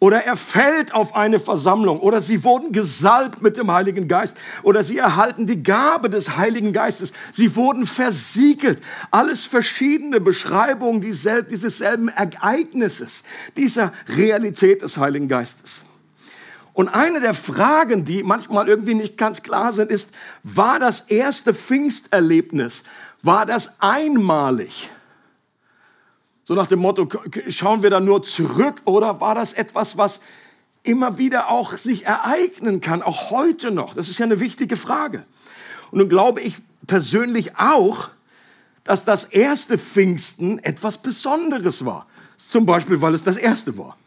Oder 0.00 0.24
er 0.24 0.36
fällt 0.36 0.94
auf 0.94 1.16
eine 1.16 1.40
Versammlung 1.40 1.98
oder 1.98 2.20
sie 2.20 2.44
wurden 2.44 2.70
gesalbt 2.70 3.42
mit 3.42 3.56
dem 3.56 3.72
Heiligen 3.72 4.06
Geist 4.06 4.36
oder 4.62 4.84
sie 4.84 4.98
erhalten 4.98 5.46
die 5.46 5.64
Gabe 5.64 6.08
des 6.08 6.36
Heiligen 6.36 6.72
Geistes. 6.72 7.12
Sie 7.32 7.56
wurden 7.56 7.84
versiegelt. 7.84 8.80
Alles 9.10 9.44
verschiedene 9.44 10.20
Beschreibungen 10.20 11.00
dieses 11.00 11.78
selben 11.78 12.08
Ereignisses, 12.08 13.24
dieser 13.56 13.92
Realität 14.06 14.82
des 14.82 14.98
Heiligen 14.98 15.26
Geistes. 15.26 15.82
Und 16.74 16.88
eine 16.88 17.18
der 17.18 17.34
Fragen, 17.34 18.04
die 18.04 18.22
manchmal 18.22 18.68
irgendwie 18.68 18.94
nicht 18.94 19.18
ganz 19.18 19.42
klar 19.42 19.72
sind, 19.72 19.90
ist, 19.90 20.12
war 20.44 20.78
das 20.78 21.00
erste 21.00 21.52
Pfingsterlebnis, 21.52 22.84
war 23.22 23.46
das 23.46 23.80
einmalig? 23.80 24.88
So 26.48 26.54
nach 26.54 26.66
dem 26.66 26.78
Motto, 26.78 27.06
schauen 27.48 27.82
wir 27.82 27.90
da 27.90 28.00
nur 28.00 28.22
zurück 28.22 28.76
oder 28.86 29.20
war 29.20 29.34
das 29.34 29.52
etwas, 29.52 29.98
was 29.98 30.22
immer 30.82 31.18
wieder 31.18 31.50
auch 31.50 31.76
sich 31.76 32.06
ereignen 32.06 32.80
kann, 32.80 33.02
auch 33.02 33.30
heute 33.30 33.70
noch? 33.70 33.92
Das 33.92 34.08
ist 34.08 34.16
ja 34.16 34.24
eine 34.24 34.40
wichtige 34.40 34.76
Frage. 34.76 35.26
Und 35.90 35.98
nun 35.98 36.08
glaube 36.08 36.40
ich 36.40 36.56
persönlich 36.86 37.58
auch, 37.58 38.08
dass 38.82 39.04
das 39.04 39.24
erste 39.24 39.76
Pfingsten 39.76 40.58
etwas 40.60 40.96
Besonderes 40.96 41.84
war. 41.84 42.06
Zum 42.38 42.64
Beispiel, 42.64 43.02
weil 43.02 43.14
es 43.14 43.24
das 43.24 43.36
erste 43.36 43.76
war 43.76 43.98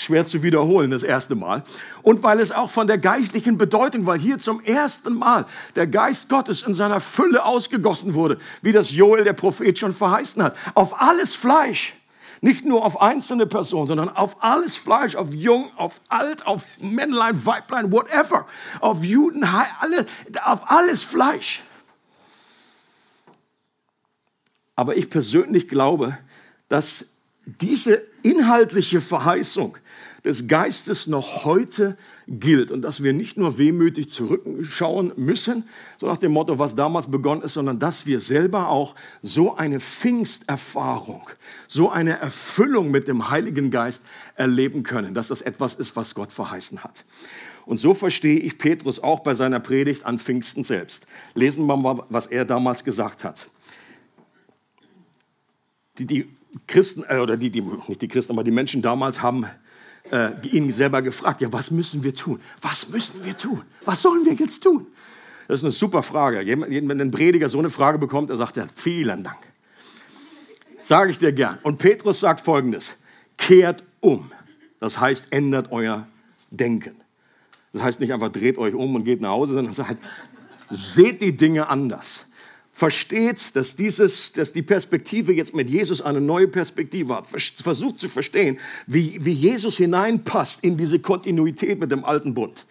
schwer 0.00 0.26
zu 0.26 0.42
wiederholen, 0.42 0.90
das 0.90 1.02
erste 1.02 1.34
Mal. 1.34 1.62
Und 2.02 2.22
weil 2.22 2.40
es 2.40 2.52
auch 2.52 2.70
von 2.70 2.86
der 2.86 2.98
geistlichen 2.98 3.58
Bedeutung, 3.58 4.06
weil 4.06 4.18
hier 4.18 4.38
zum 4.38 4.60
ersten 4.60 5.14
Mal 5.14 5.46
der 5.76 5.86
Geist 5.86 6.28
Gottes 6.28 6.62
in 6.62 6.74
seiner 6.74 7.00
Fülle 7.00 7.44
ausgegossen 7.44 8.14
wurde, 8.14 8.38
wie 8.62 8.72
das 8.72 8.90
Joel, 8.90 9.24
der 9.24 9.32
Prophet, 9.32 9.78
schon 9.78 9.92
verheißen 9.92 10.42
hat. 10.42 10.56
Auf 10.74 11.00
alles 11.00 11.34
Fleisch. 11.34 11.94
Nicht 12.40 12.66
nur 12.66 12.84
auf 12.84 13.00
einzelne 13.00 13.46
Personen, 13.46 13.86
sondern 13.86 14.10
auf 14.10 14.42
alles 14.42 14.76
Fleisch, 14.76 15.16
auf 15.16 15.32
Jung, 15.32 15.70
auf 15.76 15.94
Alt, 16.08 16.46
auf 16.46 16.78
Männlein, 16.78 17.46
Weiblein, 17.46 17.90
whatever. 17.90 18.46
Auf 18.80 19.02
Juden, 19.02 19.44
alle, 19.44 20.04
auf 20.44 20.70
alles 20.70 21.02
Fleisch. 21.02 21.62
Aber 24.76 24.96
ich 24.96 25.08
persönlich 25.08 25.68
glaube, 25.68 26.18
dass 26.68 27.14
diese 27.46 28.02
inhaltliche 28.22 29.00
Verheißung 29.00 29.76
des 30.24 30.48
Geistes 30.48 31.06
noch 31.06 31.44
heute 31.44 31.98
gilt 32.26 32.70
und 32.70 32.82
dass 32.82 33.02
wir 33.02 33.12
nicht 33.12 33.36
nur 33.36 33.58
wehmütig 33.58 34.08
zurückschauen 34.08 35.12
müssen, 35.16 35.64
so 35.98 36.06
nach 36.06 36.16
dem 36.16 36.32
Motto, 36.32 36.58
was 36.58 36.74
damals 36.74 37.10
begonnen 37.10 37.42
ist, 37.42 37.54
sondern 37.54 37.78
dass 37.78 38.06
wir 38.06 38.20
selber 38.20 38.70
auch 38.70 38.94
so 39.20 39.54
eine 39.56 39.80
Pfingsterfahrung, 39.80 41.28
so 41.68 41.90
eine 41.90 42.18
Erfüllung 42.18 42.90
mit 42.90 43.06
dem 43.06 43.30
Heiligen 43.30 43.70
Geist 43.70 44.04
erleben 44.34 44.82
können, 44.82 45.12
dass 45.12 45.28
das 45.28 45.42
etwas 45.42 45.74
ist, 45.74 45.94
was 45.94 46.14
Gott 46.14 46.32
verheißen 46.32 46.82
hat. 46.82 47.04
Und 47.66 47.78
so 47.78 47.94
verstehe 47.94 48.38
ich 48.38 48.58
Petrus 48.58 49.02
auch 49.02 49.20
bei 49.20 49.34
seiner 49.34 49.60
Predigt 49.60 50.06
an 50.06 50.18
Pfingsten 50.18 50.62
selbst. 50.62 51.06
Lesen 51.34 51.66
wir 51.66 51.76
mal, 51.76 52.04
was 52.08 52.26
er 52.26 52.44
damals 52.44 52.84
gesagt 52.84 53.24
hat. 53.24 53.50
Die, 55.98 56.06
die 56.06 56.28
Christen, 56.66 57.04
äh, 57.08 57.18
oder 57.18 57.36
die, 57.36 57.50
die, 57.50 57.62
nicht 57.88 58.02
die 58.02 58.08
Christen, 58.08 58.32
aber 58.32 58.44
die 58.44 58.50
Menschen 58.50 58.82
damals 58.82 59.22
haben 59.22 59.46
äh, 60.10 60.30
ihn 60.48 60.70
selber 60.70 61.02
gefragt, 61.02 61.40
ja, 61.40 61.52
was 61.52 61.70
müssen 61.70 62.02
wir 62.02 62.14
tun? 62.14 62.40
Was 62.60 62.88
müssen 62.88 63.24
wir 63.24 63.36
tun? 63.36 63.62
Was 63.84 64.02
sollen 64.02 64.24
wir 64.24 64.34
jetzt 64.34 64.62
tun? 64.62 64.86
Das 65.48 65.60
ist 65.60 65.64
eine 65.64 65.72
super 65.72 66.02
Frage. 66.02 66.44
Wenn 66.46 67.00
ein 67.00 67.10
Prediger 67.10 67.48
so 67.48 67.58
eine 67.58 67.70
Frage 67.70 67.98
bekommt, 67.98 68.30
er 68.30 68.36
sagt, 68.36 68.56
ja, 68.56 68.66
vielen 68.74 69.24
Dank. 69.24 69.38
Sage 70.80 71.10
ich 71.10 71.18
dir 71.18 71.32
gern. 71.32 71.58
Und 71.62 71.78
Petrus 71.78 72.20
sagt 72.20 72.40
folgendes, 72.40 72.96
kehrt 73.36 73.82
um. 74.00 74.30
Das 74.80 75.00
heißt, 75.00 75.28
ändert 75.30 75.72
euer 75.72 76.06
Denken. 76.50 76.96
Das 77.72 77.82
heißt 77.82 78.00
nicht 78.00 78.12
einfach 78.12 78.30
dreht 78.30 78.58
euch 78.58 78.74
um 78.74 78.94
und 78.94 79.04
geht 79.04 79.20
nach 79.20 79.30
Hause, 79.30 79.54
sondern 79.54 79.72
sagt, 79.72 79.98
seht 80.70 81.20
die 81.22 81.36
Dinge 81.36 81.68
anders. 81.68 82.26
Versteht, 82.76 83.54
dass, 83.54 83.76
dieses, 83.76 84.32
dass 84.32 84.52
die 84.52 84.62
Perspektive 84.62 85.32
jetzt 85.32 85.54
mit 85.54 85.70
Jesus 85.70 86.02
eine 86.02 86.20
neue 86.20 86.48
Perspektive 86.48 87.14
hat. 87.14 87.28
Versucht 87.28 88.00
zu 88.00 88.08
verstehen, 88.08 88.58
wie, 88.88 89.16
wie 89.24 89.30
Jesus 89.30 89.76
hineinpasst 89.76 90.64
in 90.64 90.76
diese 90.76 90.98
Kontinuität 90.98 91.78
mit 91.78 91.92
dem 91.92 92.04
alten 92.04 92.34
Bund. 92.34 92.66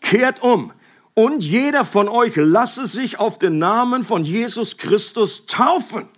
Kehrt 0.00 0.42
um 0.42 0.72
und 1.14 1.44
jeder 1.44 1.84
von 1.84 2.08
euch 2.08 2.34
lasse 2.34 2.88
sich 2.88 3.20
auf 3.20 3.38
den 3.38 3.58
Namen 3.58 4.02
von 4.02 4.24
Jesus 4.24 4.78
Christus 4.78 5.46
taufen 5.46 6.08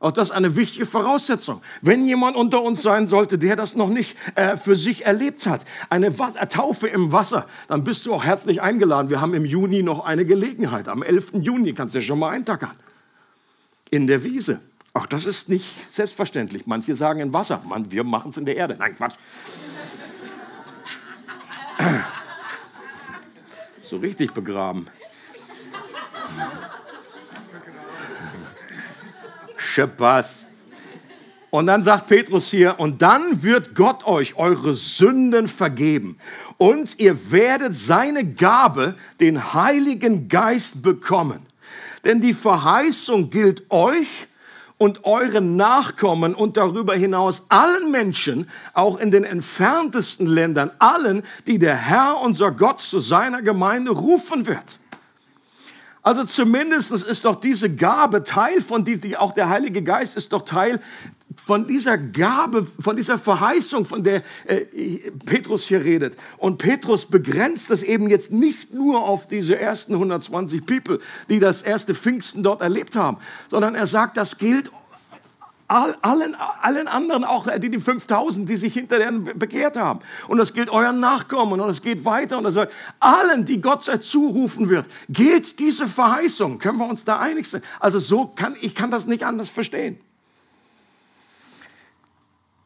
auch 0.00 0.12
das 0.12 0.28
ist 0.28 0.34
eine 0.34 0.54
wichtige 0.54 0.86
Voraussetzung. 0.86 1.60
Wenn 1.82 2.04
jemand 2.04 2.36
unter 2.36 2.62
uns 2.62 2.82
sein 2.82 3.08
sollte, 3.08 3.36
der 3.36 3.56
das 3.56 3.74
noch 3.74 3.88
nicht 3.88 4.16
äh, 4.36 4.56
für 4.56 4.76
sich 4.76 5.04
erlebt 5.06 5.46
hat, 5.46 5.64
eine 5.90 6.14
Taufe 6.14 6.86
im 6.86 7.10
Wasser, 7.10 7.46
dann 7.66 7.82
bist 7.82 8.06
du 8.06 8.14
auch 8.14 8.22
herzlich 8.22 8.62
eingeladen. 8.62 9.10
Wir 9.10 9.20
haben 9.20 9.34
im 9.34 9.44
Juni 9.44 9.82
noch 9.82 10.04
eine 10.04 10.24
Gelegenheit. 10.24 10.88
Am 10.88 11.02
11. 11.02 11.32
Juni 11.40 11.72
kannst 11.72 11.96
du 11.96 12.00
schon 12.00 12.20
mal 12.20 12.30
eintackern. 12.30 12.70
In 13.90 14.06
der 14.06 14.22
Wiese. 14.22 14.60
Auch 14.94 15.06
das 15.06 15.26
ist 15.26 15.48
nicht 15.48 15.74
selbstverständlich. 15.90 16.66
Manche 16.66 16.94
sagen 16.94 17.18
in 17.18 17.32
Wasser. 17.32 17.60
Man, 17.68 17.90
wir 17.90 18.04
machen 18.04 18.28
es 18.28 18.36
in 18.36 18.46
der 18.46 18.54
Erde. 18.56 18.76
Nein, 18.78 18.96
Quatsch. 18.96 19.16
so 23.80 23.96
richtig 23.96 24.32
begraben. 24.32 24.86
Spaß. 29.58 30.46
Und 31.50 31.66
dann 31.66 31.82
sagt 31.82 32.08
Petrus 32.08 32.50
hier, 32.50 32.78
und 32.78 33.00
dann 33.00 33.42
wird 33.42 33.74
Gott 33.74 34.06
euch 34.06 34.36
eure 34.36 34.74
Sünden 34.74 35.48
vergeben. 35.48 36.18
Und 36.58 36.98
ihr 36.98 37.30
werdet 37.32 37.74
seine 37.74 38.24
Gabe, 38.24 38.96
den 39.20 39.54
Heiligen 39.54 40.28
Geist, 40.28 40.82
bekommen. 40.82 41.40
Denn 42.04 42.20
die 42.20 42.34
Verheißung 42.34 43.30
gilt 43.30 43.70
euch 43.70 44.28
und 44.76 45.04
euren 45.04 45.56
Nachkommen 45.56 46.34
und 46.34 46.56
darüber 46.56 46.94
hinaus 46.94 47.46
allen 47.48 47.90
Menschen, 47.90 48.48
auch 48.74 48.98
in 48.98 49.10
den 49.10 49.24
entferntesten 49.24 50.26
Ländern, 50.26 50.70
allen, 50.78 51.22
die 51.46 51.58
der 51.58 51.76
Herr, 51.76 52.20
unser 52.20 52.52
Gott, 52.52 52.80
zu 52.80 53.00
seiner 53.00 53.42
Gemeinde 53.42 53.90
rufen 53.90 54.46
wird. 54.46 54.77
Also 56.02 56.24
zumindest 56.24 56.92
ist 56.92 57.24
doch 57.24 57.36
diese 57.36 57.74
Gabe 57.74 58.22
Teil 58.22 58.60
von 58.60 58.84
die, 58.84 59.00
die, 59.00 59.16
auch 59.16 59.32
der 59.32 59.48
Heilige 59.48 59.82
Geist 59.82 60.16
ist 60.16 60.32
doch 60.32 60.42
Teil 60.42 60.80
von 61.36 61.66
dieser 61.66 61.96
Gabe, 61.98 62.66
von 62.78 62.96
dieser 62.96 63.18
Verheißung, 63.18 63.84
von 63.84 64.02
der 64.02 64.22
äh, 64.46 64.66
Petrus 65.24 65.66
hier 65.66 65.82
redet. 65.82 66.16
Und 66.36 66.58
Petrus 66.58 67.06
begrenzt 67.06 67.70
das 67.70 67.82
eben 67.82 68.08
jetzt 68.08 68.32
nicht 68.32 68.74
nur 68.74 69.02
auf 69.02 69.26
diese 69.26 69.58
ersten 69.58 69.94
120 69.94 70.66
People, 70.66 70.98
die 71.28 71.38
das 71.38 71.62
erste 71.62 71.94
Pfingsten 71.94 72.42
dort 72.42 72.60
erlebt 72.60 72.96
haben, 72.96 73.18
sondern 73.48 73.74
er 73.74 73.86
sagt, 73.86 74.16
das 74.16 74.38
gilt 74.38 74.70
all, 75.68 75.94
allen, 76.00 76.34
allen 76.34 76.88
anderen, 76.88 77.24
auch 77.24 77.46
die, 77.58 77.70
die 77.70 77.78
5000, 77.78 78.48
die 78.48 78.56
sich 78.56 78.74
hinterher 78.74 79.12
bekehrt 79.12 79.76
haben. 79.76 80.00
Und 80.26 80.38
das 80.38 80.54
gilt 80.54 80.70
euren 80.70 80.98
Nachkommen 80.98 81.60
und 81.60 81.68
es 81.68 81.82
geht 81.82 82.04
weiter 82.04 82.38
und 82.38 82.44
das 82.44 82.54
wird 82.54 82.72
allen, 82.98 83.44
die 83.44 83.60
Gott 83.60 83.84
zurufen 83.84 84.70
wird, 84.70 84.86
gilt 85.08 85.58
diese 85.60 85.86
Verheißung. 85.86 86.58
Können 86.58 86.78
wir 86.78 86.88
uns 86.88 87.04
da 87.04 87.18
einig 87.18 87.48
sein? 87.48 87.62
Also 87.78 87.98
so 87.98 88.26
kann, 88.26 88.56
ich 88.60 88.74
kann 88.74 88.90
das 88.90 89.06
nicht 89.06 89.24
anders 89.24 89.50
verstehen. 89.50 90.00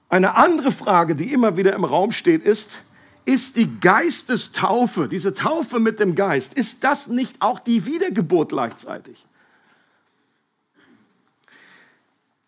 Eine 0.09 0.37
andere 0.37 0.73
Frage, 0.73 1.17
die 1.17 1.33
immer 1.33 1.57
wieder 1.57 1.73
im 1.73 1.85
Raum 1.85 2.13
steht, 2.13 2.45
ist, 2.45 2.83
ist 3.25 3.57
die 3.57 3.81
Geistestaufe, 3.81 5.09
diese 5.09 5.33
Taufe 5.33 5.81
mit 5.81 6.01
dem 6.01 6.15
Geist, 6.15 6.55
ist 6.55 6.85
das 6.85 7.09
nicht 7.09 7.41
auch 7.41 7.61
die 7.61 7.87
Wiedergeburt 7.87 8.51
gleichzeitig? 8.51 9.27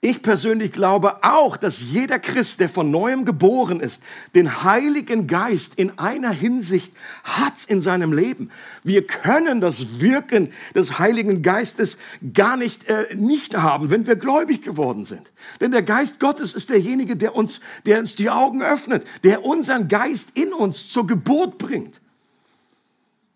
Ich 0.04 0.20
persönlich 0.20 0.73
glaube 0.73 1.25
auch, 1.25 1.56
dass 1.56 1.80
jeder 1.80 2.18
Christ, 2.18 2.61
der 2.61 2.68
von 2.68 2.90
neuem 2.90 3.25
geboren 3.25 3.80
ist, 3.80 4.02
den 4.34 4.62
Heiligen 4.62 5.26
Geist 5.28 5.78
in 5.78 5.99
einer 5.99 6.30
Hinsicht 6.30 6.92
hat 7.23 7.64
in 7.68 7.80
seinem 7.80 8.12
Leben. 8.12 8.50
Wir 8.82 9.06
können 9.06 9.62
das 9.62 10.00
Wirken 10.00 10.50
des 10.75 10.99
Heiligen 10.99 11.40
Geistes 11.40 11.96
gar 12.34 12.58
nicht 12.58 12.87
äh, 12.90 13.14
nicht 13.14 13.56
haben, 13.56 13.88
wenn 13.88 14.06
wir 14.06 14.16
gläubig 14.16 14.61
geworden 14.61 15.06
sind. 15.06 15.32
Denn 15.62 15.70
der 15.70 15.82
Geist 15.82 16.20
Gottes 16.20 16.52
ist 16.52 16.68
derjenige, 16.68 17.16
der 17.16 17.34
uns, 17.34 17.61
der 17.87 17.99
uns 17.99 18.14
die 18.14 18.28
Augen 18.28 18.62
öffnet, 18.62 19.06
der 19.23 19.42
unseren 19.42 19.88
Geist 19.88 20.37
in 20.37 20.52
uns 20.52 20.90
zur 20.90 21.06
Geburt 21.06 21.56
bringt. 21.56 22.02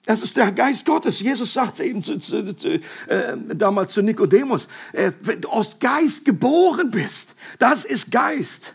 Das 0.09 0.23
ist 0.23 0.39
der 0.39 0.53
Geist 0.53 0.87
Gottes. 0.87 1.21
Jesus 1.21 1.53
sagt 1.53 1.81
eben 1.81 2.03
zu, 2.03 2.19
zu, 2.19 2.57
zu, 2.57 2.81
äh, 3.09 3.37
damals 3.55 3.93
zu 3.93 4.01
Nikodemus, 4.01 4.67
äh, 4.95 5.13
wenn 5.21 5.43
du 5.43 5.51
aus 5.51 5.81
Geist 5.81 6.25
geboren 6.25 6.91
bist, 6.91 7.35
das 7.59 7.85
ist 7.85 8.11
Geist. 8.11 8.73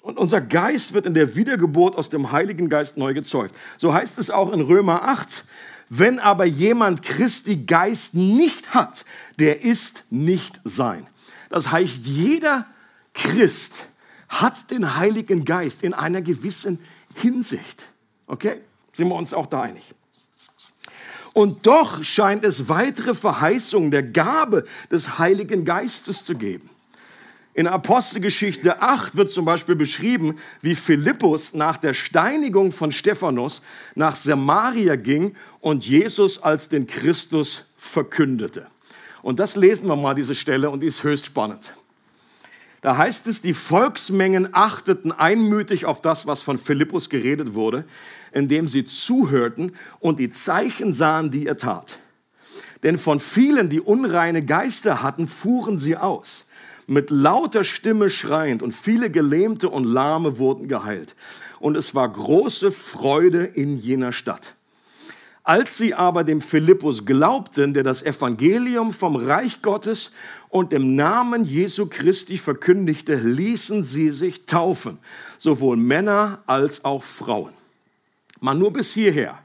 Und 0.00 0.18
unser 0.18 0.40
Geist 0.40 0.94
wird 0.94 1.06
in 1.06 1.14
der 1.14 1.34
Wiedergeburt 1.34 1.96
aus 1.96 2.10
dem 2.10 2.30
Heiligen 2.30 2.68
Geist 2.68 2.96
neu 2.96 3.12
gezeugt. 3.12 3.56
So 3.76 3.92
heißt 3.92 4.18
es 4.18 4.30
auch 4.30 4.52
in 4.52 4.60
Römer 4.60 5.02
8. 5.02 5.44
Wenn 5.88 6.20
aber 6.20 6.44
jemand 6.44 7.02
Christi 7.02 7.64
Geist 7.64 8.14
nicht 8.14 8.74
hat, 8.74 9.04
der 9.40 9.62
ist 9.62 10.04
nicht 10.10 10.60
sein. 10.62 11.08
Das 11.50 11.72
heißt, 11.72 12.06
jeder 12.06 12.66
Christ 13.14 13.86
hat 14.28 14.70
den 14.70 14.94
Heiligen 14.96 15.44
Geist 15.44 15.82
in 15.82 15.92
einer 15.92 16.22
gewissen 16.22 16.78
Hinsicht. 17.16 17.88
Okay? 18.28 18.60
Sind 18.92 19.08
wir 19.08 19.14
uns 19.14 19.32
auch 19.34 19.46
da 19.46 19.62
einig? 19.62 19.94
Und 21.32 21.66
doch 21.66 22.04
scheint 22.04 22.44
es 22.44 22.68
weitere 22.68 23.14
Verheißungen 23.14 23.90
der 23.90 24.02
Gabe 24.02 24.64
des 24.90 25.18
Heiligen 25.18 25.64
Geistes 25.64 26.24
zu 26.24 26.34
geben. 26.36 26.68
In 27.54 27.66
Apostelgeschichte 27.66 28.80
8 28.80 29.16
wird 29.16 29.30
zum 29.30 29.44
Beispiel 29.44 29.74
beschrieben, 29.74 30.36
wie 30.62 30.74
Philippus 30.74 31.52
nach 31.52 31.76
der 31.76 31.92
Steinigung 31.92 32.72
von 32.72 32.92
Stephanus 32.92 33.60
nach 33.94 34.16
Samaria 34.16 34.96
ging 34.96 35.36
und 35.60 35.86
Jesus 35.86 36.42
als 36.42 36.70
den 36.70 36.86
Christus 36.86 37.66
verkündete. 37.76 38.68
Und 39.22 39.38
das 39.38 39.56
lesen 39.56 39.86
wir 39.86 39.96
mal, 39.96 40.14
diese 40.14 40.34
Stelle, 40.34 40.70
und 40.70 40.80
die 40.80 40.86
ist 40.86 41.02
höchst 41.02 41.26
spannend. 41.26 41.74
Da 42.82 42.96
heißt 42.96 43.28
es, 43.28 43.40
die 43.40 43.54
Volksmengen 43.54 44.54
achteten 44.54 45.12
einmütig 45.12 45.86
auf 45.86 46.02
das, 46.02 46.26
was 46.26 46.42
von 46.42 46.58
Philippus 46.58 47.08
geredet 47.08 47.54
wurde, 47.54 47.84
indem 48.32 48.66
sie 48.66 48.84
zuhörten 48.84 49.72
und 50.00 50.18
die 50.18 50.30
Zeichen 50.30 50.92
sahen, 50.92 51.30
die 51.30 51.46
er 51.46 51.56
tat. 51.56 51.98
Denn 52.82 52.98
von 52.98 53.20
vielen, 53.20 53.68
die 53.68 53.80
unreine 53.80 54.44
Geister 54.44 55.00
hatten, 55.00 55.28
fuhren 55.28 55.78
sie 55.78 55.96
aus, 55.96 56.44
mit 56.88 57.10
lauter 57.10 57.62
Stimme 57.62 58.10
schreiend, 58.10 58.64
und 58.64 58.72
viele 58.72 59.10
Gelähmte 59.10 59.68
und 59.68 59.84
Lahme 59.84 60.38
wurden 60.38 60.66
geheilt. 60.66 61.14
Und 61.60 61.76
es 61.76 61.94
war 61.94 62.08
große 62.08 62.72
Freude 62.72 63.44
in 63.44 63.78
jener 63.78 64.12
Stadt. 64.12 64.56
Als 65.44 65.76
sie 65.76 65.92
aber 65.94 66.22
dem 66.22 66.40
Philippus 66.40 67.04
glaubten, 67.04 67.74
der 67.74 67.82
das 67.82 68.02
Evangelium 68.02 68.92
vom 68.92 69.16
Reich 69.16 69.60
Gottes 69.60 70.12
und 70.48 70.72
im 70.72 70.94
Namen 70.94 71.44
Jesu 71.44 71.86
Christi 71.86 72.38
verkündigte, 72.38 73.16
ließen 73.16 73.82
sie 73.82 74.10
sich 74.10 74.46
taufen, 74.46 74.98
sowohl 75.38 75.76
Männer 75.76 76.42
als 76.46 76.84
auch 76.84 77.02
Frauen. 77.02 77.52
Mal 78.38 78.54
nur 78.54 78.72
bis 78.72 78.92
hierher. 78.92 79.38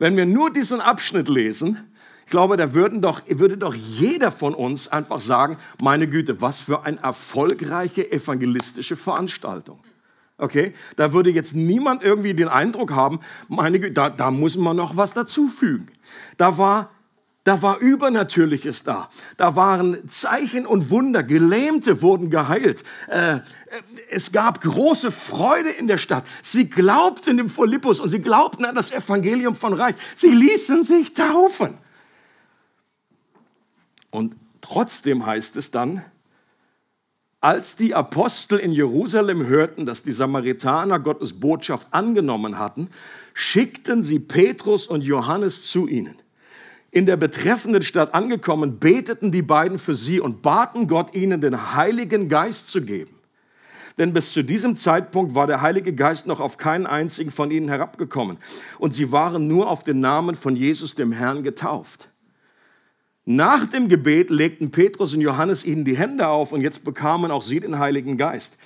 Wenn 0.00 0.16
wir 0.16 0.26
nur 0.26 0.52
diesen 0.52 0.80
Abschnitt 0.80 1.28
lesen, 1.28 1.78
ich 2.24 2.30
glaube, 2.30 2.56
da 2.56 2.74
würden 2.74 3.00
doch, 3.00 3.22
würde 3.28 3.56
doch 3.56 3.74
jeder 3.74 4.30
von 4.32 4.54
uns 4.54 4.88
einfach 4.88 5.20
sagen, 5.20 5.58
meine 5.80 6.08
Güte, 6.08 6.40
was 6.40 6.58
für 6.58 6.84
eine 6.84 7.00
erfolgreiche 7.02 8.10
evangelistische 8.10 8.96
Veranstaltung. 8.96 9.80
Okay, 10.40 10.72
da 10.96 11.12
würde 11.12 11.30
jetzt 11.30 11.54
niemand 11.54 12.02
irgendwie 12.02 12.32
den 12.32 12.48
Eindruck 12.48 12.92
haben, 12.92 13.20
meine 13.48 13.78
Güte, 13.78 13.92
da, 13.92 14.08
da 14.08 14.30
muss 14.30 14.56
man 14.56 14.74
noch 14.74 14.96
was 14.96 15.12
dazufügen. 15.12 15.88
Da 16.38 16.56
war, 16.56 16.90
da 17.44 17.60
war 17.60 17.78
Übernatürliches 17.78 18.82
da. 18.82 19.10
Da 19.36 19.54
waren 19.54 20.08
Zeichen 20.08 20.64
und 20.64 20.88
Wunder. 20.88 21.22
Gelähmte 21.22 22.00
wurden 22.00 22.30
geheilt. 22.30 22.84
Äh, 23.08 23.40
es 24.08 24.32
gab 24.32 24.62
große 24.62 25.10
Freude 25.10 25.68
in 25.68 25.86
der 25.86 25.98
Stadt. 25.98 26.24
Sie 26.40 26.70
glaubten 26.70 27.36
dem 27.36 27.50
Philippus 27.50 28.00
und 28.00 28.08
sie 28.08 28.22
glaubten 28.22 28.64
an 28.64 28.74
das 28.74 28.92
Evangelium 28.92 29.54
von 29.54 29.74
Reich. 29.74 29.96
Sie 30.16 30.30
ließen 30.30 30.84
sich 30.84 31.12
taufen. 31.12 31.76
Und 34.08 34.36
trotzdem 34.62 35.26
heißt 35.26 35.58
es 35.58 35.70
dann, 35.70 36.02
Als 37.42 37.76
die 37.76 37.94
Apostel 37.94 38.58
in 38.58 38.70
Jerusalem 38.70 39.46
hörten, 39.46 39.86
dass 39.86 40.02
die 40.02 40.12
Samaritaner 40.12 41.00
Gottes 41.00 41.32
Botschaft 41.32 41.88
angenommen 41.90 42.58
hatten, 42.58 42.90
schickten 43.32 44.02
sie 44.02 44.18
Petrus 44.18 44.86
und 44.86 45.02
Johannes 45.02 45.66
zu 45.66 45.88
ihnen. 45.88 46.16
In 46.90 47.06
der 47.06 47.16
betreffenden 47.16 47.80
Stadt 47.82 48.12
angekommen, 48.12 48.78
beteten 48.78 49.32
die 49.32 49.40
beiden 49.40 49.78
für 49.78 49.94
sie 49.94 50.20
und 50.20 50.42
baten 50.42 50.86
Gott, 50.86 51.14
ihnen 51.14 51.40
den 51.40 51.74
Heiligen 51.74 52.28
Geist 52.28 52.70
zu 52.70 52.82
geben. 52.82 53.14
Denn 53.96 54.12
bis 54.12 54.34
zu 54.34 54.44
diesem 54.44 54.76
Zeitpunkt 54.76 55.34
war 55.34 55.46
der 55.46 55.62
Heilige 55.62 55.94
Geist 55.94 56.26
noch 56.26 56.40
auf 56.40 56.58
keinen 56.58 56.86
einzigen 56.86 57.30
von 57.30 57.50
ihnen 57.50 57.68
herabgekommen. 57.68 58.36
Und 58.78 58.92
sie 58.92 59.12
waren 59.12 59.48
nur 59.48 59.70
auf 59.70 59.82
den 59.82 60.00
Namen 60.00 60.34
von 60.34 60.56
Jesus 60.56 60.94
dem 60.94 61.10
Herrn 61.10 61.42
getauft. 61.42 62.09
Nach 63.32 63.64
dem 63.64 63.88
Gebet 63.88 64.28
legten 64.28 64.72
Petrus 64.72 65.14
und 65.14 65.20
Johannes 65.20 65.64
ihnen 65.64 65.84
die 65.84 65.96
Hände 65.96 66.26
auf 66.26 66.50
und 66.50 66.62
jetzt 66.62 66.82
bekamen 66.82 67.30
auch 67.30 67.42
sie 67.42 67.60
den 67.60 67.78
Heiligen 67.78 68.16
Geist. 68.16 68.58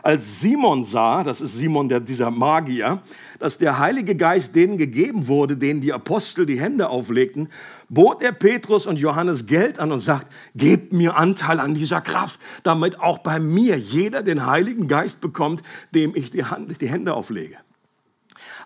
Als 0.00 0.38
Simon 0.40 0.84
sah, 0.84 1.24
das 1.24 1.40
ist 1.40 1.56
Simon, 1.56 1.88
der, 1.88 1.98
dieser 1.98 2.30
Magier, 2.30 3.02
dass 3.40 3.58
der 3.58 3.80
Heilige 3.80 4.14
Geist 4.14 4.54
denen 4.54 4.78
gegeben 4.78 5.26
wurde, 5.26 5.56
denen 5.56 5.80
die 5.80 5.92
Apostel 5.92 6.46
die 6.46 6.60
Hände 6.60 6.88
auflegten, 6.88 7.48
bot 7.88 8.22
er 8.22 8.30
Petrus 8.30 8.86
und 8.86 9.00
Johannes 9.00 9.46
Geld 9.46 9.80
an 9.80 9.90
und 9.90 9.98
sagt, 9.98 10.32
gebt 10.54 10.92
mir 10.92 11.16
Anteil 11.16 11.58
an 11.58 11.74
dieser 11.74 12.00
Kraft, 12.00 12.38
damit 12.62 13.00
auch 13.00 13.18
bei 13.18 13.40
mir 13.40 13.76
jeder 13.76 14.22
den 14.22 14.46
Heiligen 14.46 14.86
Geist 14.86 15.20
bekommt, 15.20 15.64
dem 15.96 16.14
ich 16.14 16.30
die, 16.30 16.44
Hand, 16.44 16.80
die 16.80 16.88
Hände 16.88 17.14
auflege. 17.14 17.56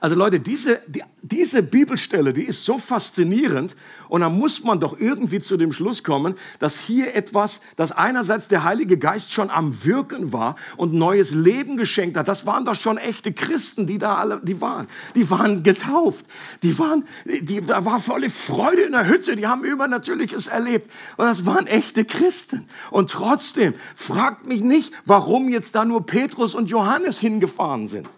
Also 0.00 0.14
Leute, 0.14 0.40
diese, 0.40 0.80
die, 0.86 1.02
diese 1.22 1.62
Bibelstelle, 1.62 2.32
die 2.32 2.44
ist 2.44 2.64
so 2.64 2.78
faszinierend 2.78 3.76
und 4.08 4.20
da 4.20 4.28
muss 4.28 4.62
man 4.62 4.78
doch 4.78 4.98
irgendwie 4.98 5.40
zu 5.40 5.56
dem 5.56 5.72
Schluss 5.72 6.04
kommen, 6.04 6.34
dass 6.58 6.78
hier 6.78 7.14
etwas, 7.14 7.60
dass 7.76 7.92
einerseits 7.92 8.48
der 8.48 8.64
Heilige 8.64 8.98
Geist 8.98 9.32
schon 9.32 9.50
am 9.50 9.84
Wirken 9.84 10.32
war 10.32 10.56
und 10.76 10.92
neues 10.92 11.32
Leben 11.32 11.76
geschenkt 11.76 12.16
hat. 12.16 12.28
Das 12.28 12.46
waren 12.46 12.64
doch 12.64 12.74
schon 12.74 12.98
echte 12.98 13.32
Christen, 13.32 13.86
die 13.86 13.98
da 13.98 14.16
alle, 14.16 14.40
die 14.42 14.60
waren. 14.60 14.86
Die 15.14 15.30
waren 15.30 15.62
getauft. 15.62 16.26
Die 16.62 16.78
waren, 16.78 17.04
die, 17.24 17.60
da 17.60 17.84
war 17.84 18.00
volle 18.00 18.30
Freude 18.30 18.82
in 18.82 18.92
der 18.92 19.08
Hütte. 19.08 19.36
Die 19.36 19.46
haben 19.46 19.64
Übernatürliches 19.64 20.46
erlebt. 20.46 20.90
Und 21.16 21.24
das 21.24 21.46
waren 21.46 21.66
echte 21.66 22.04
Christen. 22.04 22.68
Und 22.90 23.10
trotzdem, 23.10 23.74
fragt 23.94 24.46
mich 24.46 24.62
nicht, 24.62 24.92
warum 25.04 25.48
jetzt 25.48 25.74
da 25.74 25.84
nur 25.84 26.06
Petrus 26.06 26.54
und 26.54 26.70
Johannes 26.70 27.18
hingefahren 27.18 27.86
sind. 27.86 28.08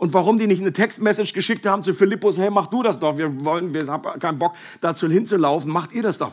Und 0.00 0.14
warum 0.14 0.38
die 0.38 0.46
nicht 0.46 0.62
eine 0.62 0.72
Textmessage 0.72 1.34
geschickt 1.34 1.66
haben 1.66 1.82
zu 1.82 1.92
Philippus, 1.92 2.38
hey, 2.38 2.48
mach 2.50 2.68
du 2.68 2.82
das 2.82 3.00
doch, 3.00 3.18
wir 3.18 3.44
wollen, 3.44 3.74
wir 3.74 3.86
haben 3.86 4.18
keinen 4.18 4.38
Bock 4.38 4.54
dazu 4.80 5.10
hinzulaufen, 5.10 5.70
macht 5.70 5.92
ihr 5.92 6.02
das 6.02 6.16
doch. 6.16 6.32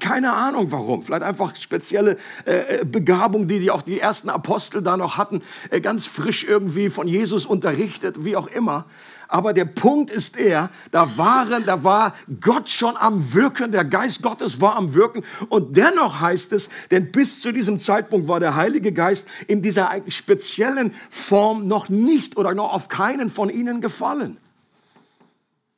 Keine 0.00 0.34
Ahnung 0.34 0.70
warum, 0.70 1.02
vielleicht 1.02 1.22
einfach 1.22 1.56
spezielle 1.56 2.18
äh, 2.44 2.84
Begabung, 2.84 3.48
die, 3.48 3.58
die 3.58 3.70
auch 3.70 3.80
die 3.80 4.00
ersten 4.00 4.28
Apostel 4.28 4.82
da 4.82 4.98
noch 4.98 5.16
hatten, 5.16 5.40
äh, 5.70 5.80
ganz 5.80 6.04
frisch 6.04 6.44
irgendwie 6.44 6.90
von 6.90 7.08
Jesus 7.08 7.46
unterrichtet, 7.46 8.22
wie 8.22 8.36
auch 8.36 8.48
immer. 8.48 8.84
Aber 9.28 9.52
der 9.52 9.64
Punkt 9.64 10.10
ist 10.10 10.36
der, 10.36 10.70
da 10.90 11.16
waren, 11.16 11.64
da 11.66 11.82
war 11.82 12.14
Gott 12.40 12.68
schon 12.68 12.96
am 12.96 13.34
Wirken, 13.34 13.72
der 13.72 13.84
Geist 13.84 14.22
Gottes 14.22 14.60
war 14.60 14.76
am 14.76 14.94
Wirken. 14.94 15.24
Und 15.48 15.76
dennoch 15.76 16.20
heißt 16.20 16.52
es, 16.52 16.68
denn 16.90 17.10
bis 17.10 17.40
zu 17.40 17.52
diesem 17.52 17.78
Zeitpunkt 17.78 18.28
war 18.28 18.40
der 18.40 18.54
Heilige 18.54 18.92
Geist 18.92 19.26
in 19.46 19.62
dieser 19.62 19.90
speziellen 20.08 20.94
Form 21.10 21.66
noch 21.66 21.88
nicht 21.88 22.36
oder 22.36 22.54
noch 22.54 22.72
auf 22.72 22.88
keinen 22.88 23.30
von 23.30 23.50
ihnen 23.50 23.80
gefallen. 23.80 24.36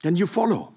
Then 0.03 0.17
you 0.17 0.27
follow. 0.27 0.73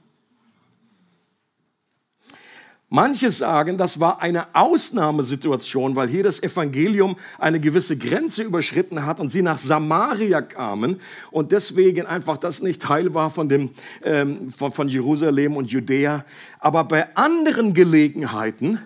Manche 2.94 3.32
sagen, 3.32 3.78
das 3.78 4.02
war 4.02 4.22
eine 4.22 4.54
Ausnahmesituation, 4.54 5.96
weil 5.96 6.10
hier 6.10 6.24
das 6.24 6.44
Evangelium 6.44 7.16
eine 7.40 7.62
gewisse 7.62 7.98
Grenze 7.98 8.44
überschritten 8.44 9.06
hat 9.06 9.22
und 9.22 9.30
sie 9.30 9.42
nach 9.42 9.60
Samaria 9.60 10.42
kamen 10.42 11.00
und 11.32 11.54
deswegen 11.54 12.06
einfach 12.06 12.36
das 12.36 12.62
nicht 12.62 12.82
Teil 12.82 13.14
war 13.14 13.30
von, 13.30 13.48
dem, 13.48 13.70
ähm, 14.04 14.50
von, 14.50 14.74
von 14.74 14.90
Jerusalem 14.90 15.56
und 15.56 15.72
Judäa. 15.72 16.26
Aber 16.60 16.84
bei 16.84 17.16
anderen 17.16 17.74
Gelegenheiten 17.74 18.80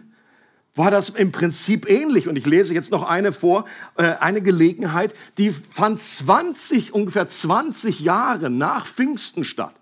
war 0.75 0.91
das 0.91 1.09
im 1.09 1.31
Prinzip 1.31 1.89
ähnlich. 1.89 2.27
Und 2.27 2.37
ich 2.37 2.45
lese 2.45 2.75
jetzt 2.75 2.91
noch 2.91 3.01
eine 3.01 3.31
vor, 3.31 3.65
äh, 3.97 4.03
eine 4.03 4.43
Gelegenheit, 4.43 5.15
die 5.39 5.49
fand 5.49 5.99
20, 5.99 6.93
ungefähr 6.93 7.25
20 7.25 8.01
Jahre 8.01 8.51
nach 8.51 8.85
Pfingsten 8.85 9.43
statt. 9.45 9.73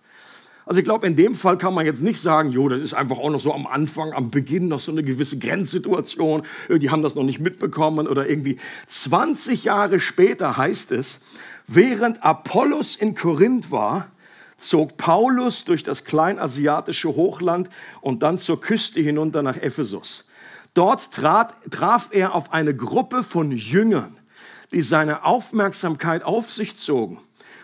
Also 0.65 0.79
ich 0.79 0.85
glaube, 0.85 1.07
in 1.07 1.15
dem 1.15 1.35
Fall 1.35 1.57
kann 1.57 1.73
man 1.73 1.85
jetzt 1.85 2.01
nicht 2.01 2.21
sagen, 2.21 2.51
jo, 2.51 2.69
das 2.69 2.79
ist 2.79 2.93
einfach 2.93 3.17
auch 3.17 3.29
noch 3.29 3.39
so 3.39 3.53
am 3.53 3.67
Anfang, 3.67 4.13
am 4.13 4.31
Beginn 4.31 4.69
noch 4.69 4.79
so 4.79 4.91
eine 4.91 5.03
gewisse 5.03 5.37
Grenzsituation. 5.37 6.43
Die 6.69 6.89
haben 6.89 7.03
das 7.03 7.15
noch 7.15 7.23
nicht 7.23 7.39
mitbekommen 7.39 8.07
oder 8.07 8.29
irgendwie 8.29 8.57
20 8.87 9.65
Jahre 9.65 9.99
später 9.99 10.55
heißt 10.55 10.91
es, 10.91 11.21
während 11.67 12.23
Apollos 12.23 12.95
in 12.95 13.15
Korinth 13.15 13.71
war, 13.71 14.07
zog 14.57 14.97
Paulus 14.97 15.65
durch 15.65 15.83
das 15.83 16.05
kleinasiatische 16.05 17.09
Hochland 17.09 17.69
und 17.99 18.23
dann 18.23 18.37
zur 18.37 18.61
Küste 18.61 19.01
hinunter 19.01 19.43
nach 19.43 19.57
Ephesus. 19.57 20.25
Dort 20.73 21.11
trat, 21.11 21.55
traf 21.69 22.09
er 22.11 22.33
auf 22.33 22.53
eine 22.53 22.75
Gruppe 22.75 23.23
von 23.23 23.51
Jüngern, 23.51 24.17
die 24.71 24.81
seine 24.81 25.25
Aufmerksamkeit 25.25 26.23
auf 26.23 26.51
sich 26.51 26.77
zogen. 26.77 27.19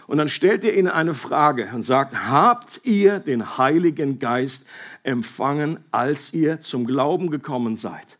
Und 0.10 0.18
dann 0.18 0.28
stellt 0.28 0.64
er 0.66 0.76
ihnen 0.76 0.88
eine 0.88 1.14
Frage 1.14 1.70
und 1.72 1.84
sagt, 1.84 2.32
habt 2.32 2.82
ihr 2.84 3.20
den 3.20 3.60
Heiligen 3.60 4.18
Geist 4.18 4.66
empfangen, 5.04 5.82
als 5.92 6.34
ihr 6.34 6.62
zum 6.62 6.88
Glauben 6.88 7.30
gekommen 7.30 7.76
seid? 7.76 8.18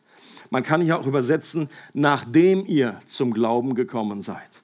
Man 0.50 0.62
kann 0.62 0.80
hier 0.80 1.00
auch 1.00 1.06
übersetzen, 1.08 1.68
nachdem 1.92 2.64
ihr 2.64 3.00
zum 3.06 3.34
Glauben 3.34 3.74
gekommen 3.74 4.22
seid. 4.22 4.62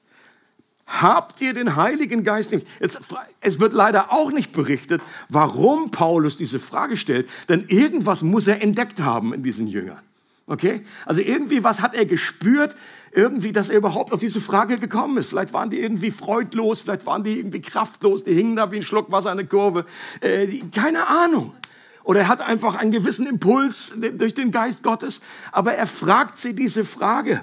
Habt 0.87 1.41
ihr 1.41 1.53
den 1.53 1.75
Heiligen 1.75 2.23
Geist? 2.23 2.57
Es 3.41 3.59
wird 3.59 3.73
leider 3.73 4.12
auch 4.12 4.31
nicht 4.31 4.53
berichtet, 4.53 5.03
warum 5.29 5.91
Paulus 5.91 6.37
diese 6.37 6.61
Frage 6.61 6.97
stellt, 6.97 7.29
denn 7.49 7.65
irgendwas 7.67 8.23
muss 8.23 8.47
er 8.47 8.62
entdeckt 8.62 9.01
haben 9.03 9.35
in 9.35 9.43
diesen 9.43 9.67
Jüngern. 9.67 9.99
Okay? 10.47 10.85
Also 11.05 11.21
irgendwie 11.21 11.65
was 11.65 11.81
hat 11.81 11.95
er 11.95 12.07
gespürt, 12.07 12.77
irgendwie, 13.11 13.53
dass 13.53 13.69
er 13.69 13.79
überhaupt 13.79 14.13
auf 14.13 14.21
diese 14.21 14.41
Frage 14.41 14.79
gekommen 14.79 15.17
ist. 15.19 15.29
Vielleicht 15.29 15.53
waren 15.53 15.71
die 15.71 15.81
irgendwie 15.81 16.11
freudlos, 16.11 16.83
vielleicht 16.83 17.05
waren 17.07 17.25
die 17.25 17.39
irgendwie 17.39 17.61
kraftlos, 17.61 18.23
die 18.25 18.35
hingen 18.35 18.55
da 18.55 18.71
wie 18.71 18.77
ein 18.77 18.83
Schluck 18.83 19.11
Wasser 19.11 19.31
an 19.31 19.39
der 19.39 19.47
Kurve. 19.47 19.87
Äh, 20.21 20.61
keine 20.73 21.09
Ahnung. 21.09 21.53
Oder 22.05 22.21
er 22.21 22.29
hat 22.29 22.41
einfach 22.41 22.77
einen 22.77 22.93
gewissen 22.93 23.27
Impuls 23.27 23.95
durch 23.97 24.35
den 24.35 24.53
Geist 24.53 24.85
Gottes, 24.85 25.21
aber 25.51 25.75
er 25.75 25.89
fragt 25.89 26.39
sie 26.39 26.55
diese 26.55 26.85
Frage. 26.85 27.43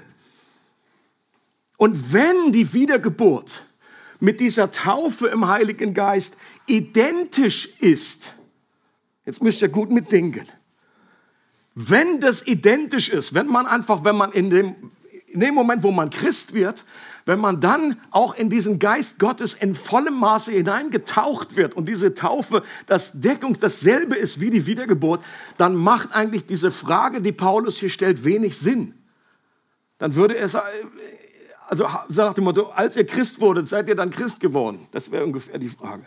Und 1.76 2.14
wenn 2.14 2.52
die 2.52 2.72
Wiedergeburt 2.72 3.62
mit 4.20 4.40
dieser 4.40 4.70
Taufe 4.70 5.26
im 5.26 5.48
Heiligen 5.48 5.92
Geist 5.92 6.38
identisch 6.66 7.68
ist, 7.80 8.32
jetzt 9.26 9.42
müsst 9.42 9.60
ihr 9.60 9.68
gut 9.68 9.90
mitdenken, 9.90 10.46
wenn 11.74 12.20
das 12.20 12.46
identisch 12.46 13.08
ist, 13.08 13.34
wenn 13.34 13.46
man 13.46 13.66
einfach, 13.66 14.04
wenn 14.04 14.16
man 14.16 14.32
in 14.32 14.50
dem, 14.50 14.74
in 15.26 15.40
dem 15.40 15.54
Moment, 15.54 15.82
wo 15.82 15.90
man 15.90 16.10
Christ 16.10 16.54
wird, 16.54 16.84
wenn 17.26 17.40
man 17.40 17.60
dann 17.60 18.00
auch 18.10 18.34
in 18.34 18.50
diesen 18.50 18.78
Geist 18.78 19.18
Gottes 19.18 19.54
in 19.54 19.74
vollem 19.74 20.14
Maße 20.14 20.52
hineingetaucht 20.52 21.56
wird 21.56 21.74
und 21.74 21.88
diese 21.88 22.14
Taufe 22.14 22.62
das 22.86 23.20
Deckung 23.20 23.58
dasselbe 23.58 24.14
ist 24.14 24.40
wie 24.40 24.50
die 24.50 24.66
Wiedergeburt, 24.66 25.24
dann 25.56 25.74
macht 25.74 26.14
eigentlich 26.14 26.46
diese 26.46 26.70
Frage, 26.70 27.20
die 27.20 27.32
Paulus 27.32 27.78
hier 27.78 27.90
stellt, 27.90 28.24
wenig 28.24 28.56
Sinn. 28.58 28.94
Dann 29.98 30.14
würde 30.14 30.36
er 30.36 30.48
also 31.66 31.88
nach 32.08 32.34
dem 32.34 32.44
Motto, 32.44 32.66
als 32.66 32.94
ihr 32.96 33.06
Christ 33.06 33.40
wurdet, 33.40 33.66
seid 33.66 33.88
ihr 33.88 33.94
dann 33.94 34.10
Christ 34.10 34.38
geworden? 34.38 34.86
Das 34.92 35.10
wäre 35.10 35.24
ungefähr 35.24 35.58
die 35.58 35.70
Frage. 35.70 36.06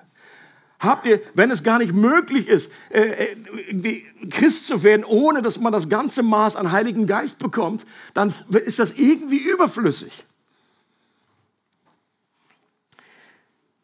Habt 0.80 1.08
ihr, 1.08 1.22
wenn 1.34 1.50
es 1.50 1.64
gar 1.64 1.80
nicht 1.80 1.94
möglich 1.94 2.48
ist, 2.48 2.72
äh, 2.90 3.34
äh, 3.34 4.04
Christ 4.30 4.68
zu 4.68 4.84
werden, 4.84 5.04
ohne 5.04 5.42
dass 5.42 5.60
man 5.60 5.74
das 5.74 5.90
ganze 5.90 6.22
Maß 6.22 6.56
an 6.56 6.72
Heiligen 6.72 7.08
Geist 7.08 7.40
bekommt, 7.40 7.86
dann 8.14 8.34
ist 8.64 8.78
das 8.78 8.92
irgendwie 8.92 9.40
überflüssig. 9.40 10.26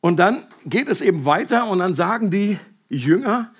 Und 0.02 0.18
dann 0.18 0.46
geht 0.66 0.88
es 0.88 1.02
eben 1.02 1.26
weiter 1.26 1.68
und 1.68 1.80
dann 1.80 1.94
sagen 1.94 2.30
die 2.30 2.60
Jünger, 2.90 3.52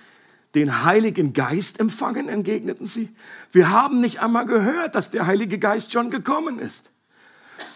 den 0.56 0.84
Heiligen 0.84 1.34
Geist 1.34 1.80
empfangen, 1.80 2.30
entgegneten 2.30 2.86
sie. 2.86 3.10
Wir 3.52 3.72
haben 3.72 4.00
nicht 4.00 4.22
einmal 4.22 4.46
gehört, 4.46 4.94
dass 4.94 5.10
der 5.10 5.26
Heilige 5.26 5.58
Geist 5.58 5.92
schon 5.92 6.12
gekommen 6.12 6.60
ist. 6.60 6.92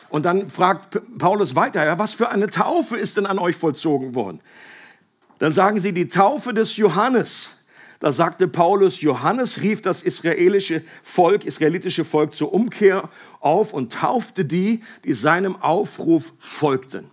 Und 0.09 0.25
dann 0.25 0.49
fragt 0.49 0.99
Paulus 1.17 1.55
weiter, 1.55 1.83
ja, 1.85 1.97
was 1.97 2.13
für 2.13 2.29
eine 2.29 2.49
Taufe 2.49 2.97
ist 2.97 3.17
denn 3.17 3.25
an 3.25 3.39
euch 3.39 3.55
vollzogen 3.55 4.13
worden? 4.15 4.41
Dann 5.39 5.51
sagen 5.51 5.79
sie 5.79 5.93
die 5.93 6.07
Taufe 6.07 6.53
des 6.53 6.77
Johannes. 6.77 7.51
Da 7.99 8.11
sagte 8.11 8.47
Paulus, 8.47 9.01
Johannes 9.01 9.61
rief 9.61 9.81
das 9.81 10.03
israelische 10.03 10.83
Volk, 11.01 11.45
israelitische 11.45 12.05
Volk 12.05 12.35
zur 12.35 12.53
Umkehr 12.53 13.09
auf 13.39 13.73
und 13.73 13.93
taufte 13.93 14.45
die, 14.45 14.83
die 15.03 15.13
seinem 15.13 15.55
Aufruf 15.61 16.33
folgten. 16.37 17.05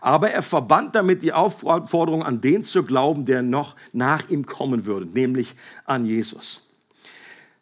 Aber 0.00 0.30
er 0.32 0.42
verband 0.42 0.96
damit 0.96 1.22
die 1.22 1.32
Aufforderung 1.32 2.24
an 2.24 2.40
den 2.40 2.64
zu 2.64 2.82
glauben, 2.82 3.24
der 3.24 3.42
noch 3.42 3.76
nach 3.92 4.28
ihm 4.30 4.46
kommen 4.46 4.84
würde, 4.84 5.06
nämlich 5.06 5.54
an 5.84 6.04
Jesus. 6.04 6.68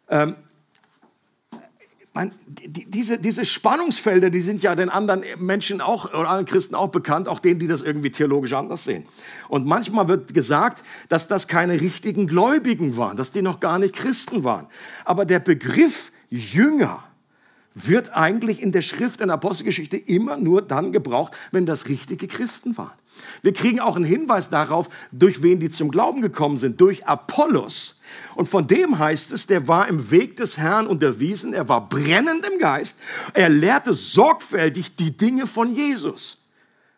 Ähm, 0.09 0.37
man, 2.13 2.33
die, 2.47 2.91
diese, 2.91 3.19
diese 3.19 3.45
Spannungsfelder, 3.45 4.31
die 4.31 4.41
sind 4.41 4.63
ja 4.63 4.75
den 4.75 4.89
anderen 4.89 5.23
Menschen 5.39 5.81
auch, 5.81 6.13
oder 6.13 6.29
allen 6.29 6.45
Christen 6.45 6.75
auch 6.75 6.89
bekannt, 6.89 7.29
auch 7.29 7.39
denen, 7.39 7.61
die 7.61 7.69
das 7.69 7.83
irgendwie 7.83 8.11
theologisch 8.11 8.53
anders 8.53 8.85
sehen. 8.85 9.07
Und 9.49 9.67
manchmal 9.67 10.09
wird 10.09 10.35
gesagt, 10.35 10.83
dass 11.09 11.29
das 11.29 11.47
keine 11.47 11.81
richtigen 11.81 12.27
Gläubigen 12.27 12.97
waren, 12.97 13.17
dass 13.17 13.31
die 13.31 13.43
noch 13.43 13.61
gar 13.61 13.79
nicht 13.79 13.95
Christen 13.95 14.43
waren. 14.43 14.67
Aber 15.05 15.25
der 15.25 15.39
Begriff 15.39 16.11
Jünger 16.31 17.05
wird 17.75 18.13
eigentlich 18.15 18.63
in 18.63 18.73
der 18.73 18.83
Schrift 18.83 19.21
in 19.21 19.29
der 19.29 19.35
Apostelgeschichte 19.35 19.97
immer 19.97 20.37
nur 20.37 20.63
dann 20.63 20.93
gebraucht, 20.93 21.37
wenn 21.53 21.67
das 21.67 21.89
richtige 21.89 22.27
Christen 22.27 22.77
waren. 22.77 22.93
Wir 23.43 23.53
kriegen 23.53 23.81
auch 23.81 23.97
einen 23.97 24.05
Hinweis 24.05 24.51
darauf, 24.51 24.89
durch 25.13 25.43
wen 25.43 25.61
die 25.61 25.69
zum 25.69 25.91
Glauben 25.91 26.23
gekommen 26.23 26.57
sind, 26.57 26.81
durch 26.81 27.07
Apollos. 27.07 28.01
Und 28.35 28.49
von 28.49 28.67
dem 28.67 28.99
heißt 28.99 29.33
es, 29.33 29.47
der 29.47 29.69
war 29.69 29.89
im 29.89 30.11
Weg 30.11 30.37
des 30.37 30.57
Herrn 30.57 30.87
unterwiesen, 30.87 31.53
er 31.53 31.69
war 31.69 31.89
brennend 31.89 32.47
im 32.47 32.59
Geist, 32.59 32.99
er 33.35 33.49
lehrte 33.49 33.95
sorgfältig 33.95 34.97
die 34.97 35.17
Dinge 35.17 35.47
von 35.47 35.73
Jesus. 35.73 36.40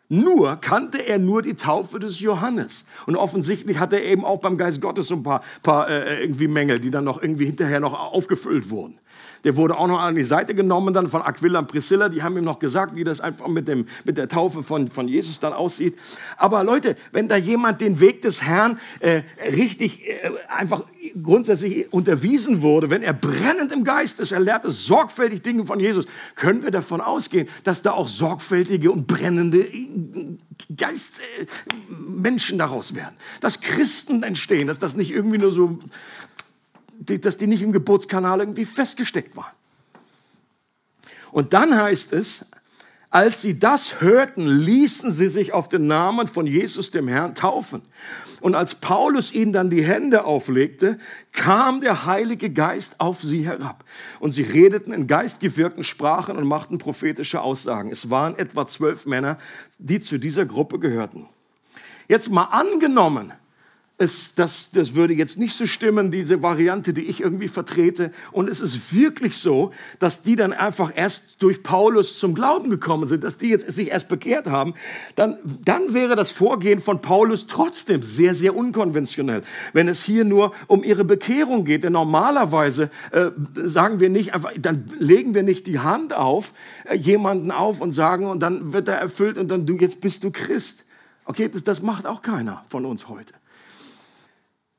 Nur 0.09 0.57
kannte 0.57 0.99
er 0.99 1.17
nur 1.17 1.41
die 1.41 1.55
Taufe 1.55 1.99
des 1.99 2.19
Johannes. 2.19 2.85
Und 3.05 3.15
offensichtlich 3.15 3.79
hatte 3.79 3.95
er 3.97 4.05
eben 4.05 4.25
auch 4.25 4.39
beim 4.39 4.57
Geist 4.57 4.81
Gottes 4.81 5.07
so 5.07 5.15
ein 5.15 5.23
paar, 5.23 5.41
paar 5.63 5.89
äh, 5.89 6.21
irgendwie 6.21 6.47
Mängel, 6.47 6.79
die 6.79 6.91
dann 6.91 7.05
noch 7.05 7.21
irgendwie 7.21 7.45
hinterher 7.45 7.79
noch 7.79 7.93
aufgefüllt 7.93 8.69
wurden. 8.69 8.99
Der 9.43 9.57
wurde 9.57 9.77
auch 9.77 9.87
noch 9.87 9.99
an 9.99 10.15
die 10.15 10.23
Seite 10.23 10.55
genommen 10.55 10.93
dann 10.93 11.07
von 11.07 11.21
Aquila 11.21 11.59
und 11.59 11.67
Priscilla. 11.67 12.09
Die 12.09 12.23
haben 12.23 12.37
ihm 12.37 12.43
noch 12.43 12.59
gesagt, 12.59 12.95
wie 12.95 13.03
das 13.03 13.19
einfach 13.19 13.47
mit, 13.47 13.67
dem, 13.67 13.87
mit 14.05 14.17
der 14.17 14.27
Taufe 14.27 14.63
von, 14.63 14.87
von 14.87 15.07
Jesus 15.07 15.39
dann 15.39 15.53
aussieht. 15.53 15.97
Aber 16.37 16.63
Leute, 16.63 16.95
wenn 17.11 17.27
da 17.27 17.35
jemand 17.35 17.81
den 17.81 17.99
Weg 17.99 18.21
des 18.21 18.43
Herrn 18.43 18.79
äh, 18.99 19.23
richtig 19.51 20.07
äh, 20.07 20.31
einfach 20.47 20.83
grundsätzlich 21.21 21.91
unterwiesen 21.91 22.61
wurde, 22.61 22.89
wenn 22.89 23.01
er 23.01 23.13
brennend 23.13 23.71
im 23.71 23.83
Geist 23.83 24.19
ist, 24.19 24.31
er 24.31 24.39
lehrte 24.39 24.69
sorgfältig 24.71 25.41
Dinge 25.41 25.65
von 25.65 25.79
Jesus, 25.79 26.05
können 26.35 26.63
wir 26.63 26.71
davon 26.71 27.01
ausgehen, 27.01 27.47
dass 27.63 27.81
da 27.81 27.91
auch 27.91 28.07
sorgfältige 28.07 28.91
und 28.91 29.07
brennende 29.07 29.65
Geistmenschen 30.75 32.55
äh, 32.55 32.59
daraus 32.59 32.95
werden. 32.95 33.15
Dass 33.41 33.61
Christen 33.61 34.23
entstehen, 34.23 34.67
dass 34.67 34.79
das 34.79 34.95
nicht 34.95 35.11
irgendwie 35.11 35.37
nur 35.37 35.51
so 35.51 35.79
dass 37.05 37.37
die 37.37 37.47
nicht 37.47 37.61
im 37.61 37.73
Geburtskanal 37.73 38.39
irgendwie 38.39 38.65
festgesteckt 38.65 39.35
waren. 39.35 39.51
Und 41.31 41.53
dann 41.53 41.75
heißt 41.75 42.13
es, 42.13 42.45
als 43.13 43.43
sie 43.43 43.59
das 43.59 44.01
hörten, 44.01 44.47
ließen 44.47 45.11
sie 45.11 45.29
sich 45.29 45.53
auf 45.53 45.67
den 45.67 45.85
Namen 45.85 46.25
von 46.25 46.47
Jesus 46.47 46.89
dem 46.89 47.07
Herrn 47.07 47.35
taufen. 47.35 47.83
Und 48.41 48.55
als 48.55 48.73
Paulus 48.73 49.31
ihnen 49.31 49.53
dann 49.53 49.69
die 49.69 49.83
Hände 49.83 50.25
auflegte, 50.25 50.97
kam 51.31 51.79
der 51.79 52.07
Heilige 52.07 52.49
Geist 52.49 52.99
auf 52.99 53.21
sie 53.21 53.45
herab. 53.45 53.85
Und 54.19 54.31
sie 54.31 54.41
redeten 54.41 54.91
in 54.91 55.05
geistgewirkten 55.05 55.83
Sprachen 55.83 56.37
und 56.37 56.47
machten 56.47 56.79
prophetische 56.79 57.41
Aussagen. 57.41 57.91
Es 57.91 58.09
waren 58.09 58.35
etwa 58.35 58.65
zwölf 58.65 59.05
Männer, 59.05 59.37
die 59.77 59.99
zu 59.99 60.17
dieser 60.17 60.47
Gruppe 60.47 60.79
gehörten. 60.79 61.27
Jetzt 62.07 62.31
mal 62.31 62.45
angenommen, 62.45 63.31
es, 63.99 64.33
das, 64.33 64.71
das 64.71 64.95
würde 64.95 65.13
jetzt 65.13 65.37
nicht 65.37 65.53
so 65.53 65.67
stimmen, 65.67 66.09
diese 66.09 66.41
Variante, 66.41 66.93
die 66.93 67.05
ich 67.05 67.21
irgendwie 67.21 67.47
vertrete. 67.47 68.11
Und 68.31 68.49
es 68.49 68.59
ist 68.59 68.93
wirklich 68.93 69.37
so, 69.37 69.71
dass 69.99 70.23
die 70.23 70.35
dann 70.35 70.51
einfach 70.51 70.91
erst 70.95 71.41
durch 71.43 71.61
Paulus 71.61 72.17
zum 72.17 72.33
Glauben 72.33 72.71
gekommen 72.71 73.07
sind, 73.07 73.23
dass 73.23 73.37
die 73.37 73.49
jetzt 73.49 73.71
sich 73.71 73.91
erst 73.91 74.09
bekehrt 74.09 74.47
haben. 74.47 74.73
Dann, 75.15 75.37
dann 75.63 75.93
wäre 75.93 76.15
das 76.15 76.31
Vorgehen 76.31 76.81
von 76.81 77.01
Paulus 77.01 77.45
trotzdem 77.45 78.01
sehr, 78.01 78.33
sehr 78.33 78.55
unkonventionell. 78.55 79.43
Wenn 79.73 79.87
es 79.87 80.03
hier 80.03 80.25
nur 80.25 80.53
um 80.67 80.83
ihre 80.83 81.05
Bekehrung 81.05 81.63
geht. 81.63 81.83
Denn 81.83 81.93
normalerweise 81.93 82.89
äh, 83.11 83.29
sagen 83.63 83.99
wir 83.99 84.09
nicht 84.09 84.33
einfach, 84.33 84.53
dann 84.57 84.85
legen 84.97 85.35
wir 85.35 85.43
nicht 85.43 85.67
die 85.67 85.79
Hand 85.79 86.13
auf, 86.13 86.53
äh, 86.85 86.95
jemanden 86.95 87.51
auf 87.51 87.79
und 87.79 87.91
sagen, 87.91 88.25
und 88.25 88.39
dann 88.39 88.73
wird 88.73 88.87
er 88.87 88.95
erfüllt 88.95 89.37
und 89.37 89.49
dann 89.49 89.67
du, 89.67 89.77
jetzt 89.77 90.01
bist 90.01 90.23
du 90.23 90.31
Christ. 90.31 90.85
Okay, 91.25 91.47
das, 91.47 91.63
das 91.63 91.81
macht 91.83 92.07
auch 92.07 92.23
keiner 92.23 92.63
von 92.67 92.85
uns 92.85 93.07
heute. 93.07 93.33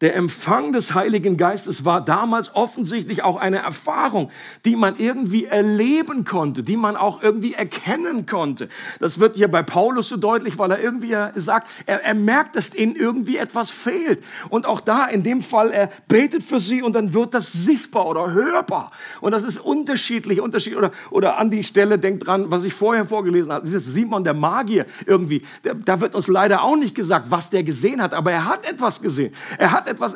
Der 0.04 0.16
Empfang 0.16 0.74
des 0.74 0.92
Heiligen 0.92 1.38
Geistes 1.38 1.86
war 1.86 2.04
damals 2.04 2.54
offensichtlich 2.54 3.22
auch 3.22 3.36
eine 3.36 3.60
Erfahrung, 3.60 4.30
die 4.66 4.76
man 4.76 4.96
irgendwie 4.98 5.46
erleben 5.46 6.24
konnte, 6.24 6.62
die 6.62 6.76
man 6.76 6.94
auch 6.94 7.22
irgendwie 7.22 7.54
erkennen 7.54 8.26
konnte. 8.26 8.68
Das 9.00 9.18
wird 9.18 9.36
hier 9.36 9.50
bei 9.50 9.62
Paulus 9.62 10.10
so 10.10 10.18
deutlich, 10.18 10.58
weil 10.58 10.72
er 10.72 10.82
irgendwie 10.82 11.16
sagt, 11.36 11.68
er, 11.86 12.04
er 12.04 12.12
merkt, 12.12 12.54
dass 12.54 12.74
ihnen 12.74 12.96
irgendwie 12.96 13.38
etwas 13.38 13.70
fehlt. 13.70 14.22
Und 14.50 14.66
auch 14.66 14.82
da, 14.82 15.06
in 15.06 15.22
dem 15.22 15.40
Fall, 15.40 15.70
er 15.70 15.88
betet 16.06 16.42
für 16.42 16.60
sie 16.60 16.82
und 16.82 16.92
dann 16.92 17.14
wird 17.14 17.32
das 17.32 17.50
sichtbar 17.54 18.04
oder 18.04 18.30
hörbar. 18.30 18.90
Und 19.22 19.32
das 19.32 19.42
ist 19.42 19.58
unterschiedlich, 19.58 20.38
unterschiedlich. 20.42 20.76
Oder, 20.76 20.90
oder 21.12 21.38
an 21.38 21.50
die 21.50 21.64
Stelle, 21.64 21.98
denkt 21.98 22.26
dran, 22.26 22.50
was 22.50 22.64
ich 22.64 22.74
vorher 22.74 23.06
vorgelesen 23.06 23.50
habe, 23.50 23.64
dieses 23.64 23.86
Simon 23.86 24.22
der 24.22 24.34
Magier 24.34 24.84
irgendwie. 25.06 25.40
Da 25.62 26.02
wird 26.02 26.14
uns 26.14 26.28
leider 26.28 26.62
auch 26.62 26.76
nicht 26.76 26.94
gesagt, 26.94 27.30
was 27.30 27.48
der 27.48 27.62
gesehen 27.62 28.02
hat, 28.02 28.12
aber 28.12 28.32
er 28.32 28.44
hat 28.44 28.68
etwas 28.68 29.00
gesehen. 29.00 29.32
Er 29.56 29.72
hat 29.72 29.93
etwas, 29.94 30.14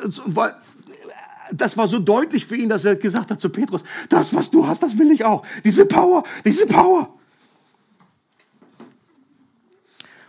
das 1.51 1.77
war 1.77 1.87
so 1.87 1.99
deutlich 1.99 2.45
für 2.45 2.55
ihn, 2.55 2.69
dass 2.69 2.85
er 2.85 2.95
gesagt 2.95 3.31
hat 3.31 3.39
zu 3.39 3.49
Petrus, 3.49 3.83
das, 4.09 4.33
was 4.33 4.51
du 4.51 4.67
hast, 4.67 4.83
das 4.83 4.97
will 4.97 5.11
ich 5.11 5.25
auch. 5.25 5.43
Diese 5.63 5.85
Power, 5.85 6.23
diese 6.45 6.65
Power. 6.65 7.18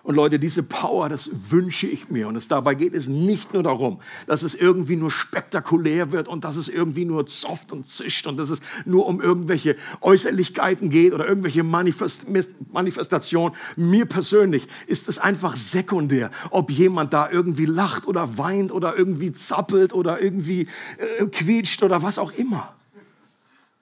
Und 0.03 0.15
Leute, 0.15 0.39
diese 0.39 0.63
Power, 0.63 1.09
das 1.09 1.31
wünsche 1.51 1.87
ich 1.87 2.09
mir. 2.09 2.29
Und 2.29 2.37
es, 2.37 2.49
dabei 2.49 2.75
geht 2.75 2.95
es 2.95 3.09
nicht 3.09 3.53
nur 3.53 3.63
darum, 3.63 4.01
dass 4.27 4.43
es 4.43 4.55
irgendwie 4.55 4.97
nur 4.97 5.11
spektakulär 5.11 6.11
wird 6.11 6.27
und 6.27 6.45
dass 6.45 6.57
es 6.57 6.69
irgendwie 6.69 7.05
nur 7.05 7.27
zofft 7.27 7.71
und 7.71 7.87
zischt 7.87 8.27
und 8.27 8.39
dass 8.39 8.49
es 8.49 8.61
nur 8.87 9.07
um 9.07 9.21
irgendwelche 9.21 9.77
Äußerlichkeiten 10.01 10.89
geht 10.89 11.13
oder 11.13 11.27
irgendwelche 11.27 11.63
Manifest 11.63 12.27
Manifestationen. 12.73 13.55
Mir 13.77 14.07
persönlich 14.07 14.69
ist 14.87 15.09
es 15.09 15.19
einfach 15.19 15.57
sekundär, 15.57 16.31
ob 16.51 16.71
jemand 16.71 17.13
da 17.13 17.31
irgendwie 17.31 17.67
lacht 17.67 18.07
oder 18.07 18.39
weint 18.39 18.73
oder 18.73 18.97
irgendwie 18.97 19.33
zappelt 19.33 19.93
oder 19.93 20.23
irgendwie 20.23 20.67
äh, 20.99 21.27
quietscht 21.27 21.83
oder 21.83 22.03
was 22.03 22.19
auch 22.19 22.33
immer 22.33 22.75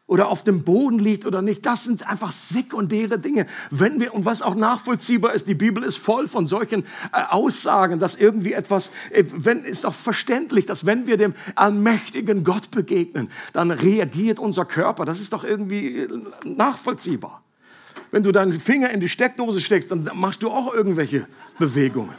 oder 0.08 0.28
auf 0.28 0.42
dem 0.42 0.64
Boden 0.64 0.98
liegt 0.98 1.26
oder 1.26 1.42
nicht. 1.42 1.64
Das 1.64 1.84
sind 1.84 2.08
einfach 2.08 2.32
sekundäre 2.32 3.18
Dinge. 3.18 3.46
Wenn 3.70 4.00
wir, 4.00 4.14
und 4.14 4.24
was 4.24 4.42
auch 4.42 4.54
nachvollziehbar 4.54 5.34
ist, 5.34 5.46
die 5.46 5.54
Bibel 5.54 5.84
ist 5.84 5.98
voll 5.98 6.26
von 6.26 6.46
solchen 6.46 6.82
äh, 7.12 7.22
Aussagen, 7.28 7.98
dass 8.00 8.16
irgendwie 8.16 8.54
etwas, 8.54 8.90
äh, 9.10 9.22
wenn, 9.30 9.64
ist 9.64 9.84
auch 9.86 9.94
verständlich, 9.94 10.66
dass 10.66 10.86
wenn 10.86 11.06
wir 11.06 11.18
dem 11.18 11.34
allmächtigen 11.54 12.42
Gott 12.42 12.70
begegnen, 12.70 13.30
dann 13.52 13.70
reagiert 13.70 14.38
unser 14.38 14.64
Körper. 14.64 15.04
Das 15.04 15.20
ist 15.20 15.34
doch 15.34 15.44
irgendwie 15.44 15.98
äh, 15.98 16.08
nachvollziehbar. 16.44 17.42
Wenn 18.10 18.22
du 18.22 18.32
deinen 18.32 18.54
Finger 18.54 18.88
in 18.88 19.00
die 19.00 19.10
Steckdose 19.10 19.60
steckst, 19.60 19.90
dann 19.90 20.10
machst 20.14 20.42
du 20.42 20.48
auch 20.48 20.72
irgendwelche 20.72 21.26
Bewegungen. 21.58 22.14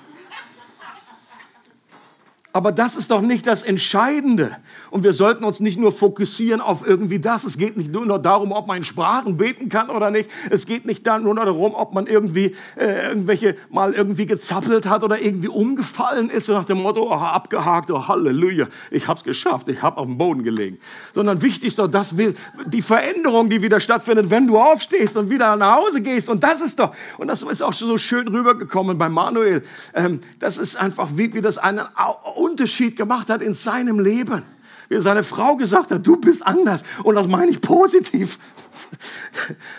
Aber 2.59 2.73
das 2.73 2.97
ist 2.97 3.09
doch 3.09 3.21
nicht 3.21 3.47
das 3.47 3.63
Entscheidende. 3.63 4.57
Und 4.91 5.05
wir 5.05 5.13
sollten 5.13 5.45
uns 5.45 5.61
nicht 5.61 5.79
nur 5.79 5.93
fokussieren 5.93 6.59
auf 6.59 6.85
irgendwie 6.85 7.19
das. 7.19 7.45
Es 7.45 7.57
geht 7.57 7.77
nicht 7.77 7.93
nur 7.93 8.19
darum, 8.19 8.51
ob 8.51 8.67
man 8.67 8.75
in 8.75 8.83
Sprachen 8.83 9.37
beten 9.37 9.69
kann 9.69 9.89
oder 9.89 10.11
nicht. 10.11 10.29
Es 10.49 10.65
geht 10.65 10.85
nicht 10.85 11.05
nur 11.05 11.35
darum, 11.35 11.73
ob 11.73 11.93
man 11.93 12.05
irgendwie 12.05 12.57
äh, 12.75 13.07
irgendwelche 13.07 13.55
mal 13.69 13.93
irgendwie 13.93 14.25
gezappelt 14.25 14.87
hat 14.87 15.05
oder 15.05 15.21
irgendwie 15.21 15.47
umgefallen 15.47 16.29
ist 16.29 16.49
nach 16.49 16.65
dem 16.65 16.81
Motto, 16.81 17.09
oh, 17.09 17.13
abgehakt, 17.13 17.91
oh, 17.91 18.09
Halleluja, 18.09 18.67
ich 18.91 19.07
hab's 19.07 19.23
geschafft, 19.23 19.69
ich 19.69 19.81
hab 19.81 19.97
auf 19.97 20.05
dem 20.05 20.17
Boden 20.17 20.43
gelegen. 20.43 20.79
Sondern 21.15 21.41
wichtig 21.41 21.69
ist 21.69 21.79
doch, 21.79 21.87
dass 21.87 22.17
wir 22.17 22.33
die 22.65 22.81
Veränderung, 22.81 23.49
die 23.49 23.61
wieder 23.61 23.79
stattfindet, 23.79 24.31
wenn 24.31 24.47
du 24.47 24.59
aufstehst 24.59 25.15
und 25.15 25.29
wieder 25.29 25.55
nach 25.55 25.77
Hause 25.77 26.01
gehst. 26.01 26.27
Und 26.27 26.43
das 26.43 26.59
ist 26.59 26.77
doch, 26.77 26.93
und 27.19 27.29
das 27.29 27.41
ist 27.41 27.61
auch 27.61 27.71
so 27.71 27.97
schön 27.97 28.27
rübergekommen 28.27 28.97
bei 28.97 29.07
Manuel. 29.07 29.63
Ähm, 29.93 30.19
das 30.39 30.57
ist 30.57 30.75
einfach, 30.75 31.11
wie 31.13 31.33
wir 31.33 31.41
das 31.41 31.57
einen 31.57 31.87
Unterschied 32.49 32.95
gemacht 32.95 33.29
hat 33.29 33.41
in 33.41 33.53
seinem 33.53 33.99
Leben. 33.99 34.43
Wie 34.89 34.99
seine 35.01 35.23
Frau 35.23 35.55
gesagt 35.55 35.91
hat, 35.91 36.05
du 36.05 36.17
bist 36.17 36.45
anders. 36.45 36.83
Und 37.03 37.15
das 37.15 37.27
meine 37.27 37.51
ich 37.51 37.61
positiv. 37.61 38.39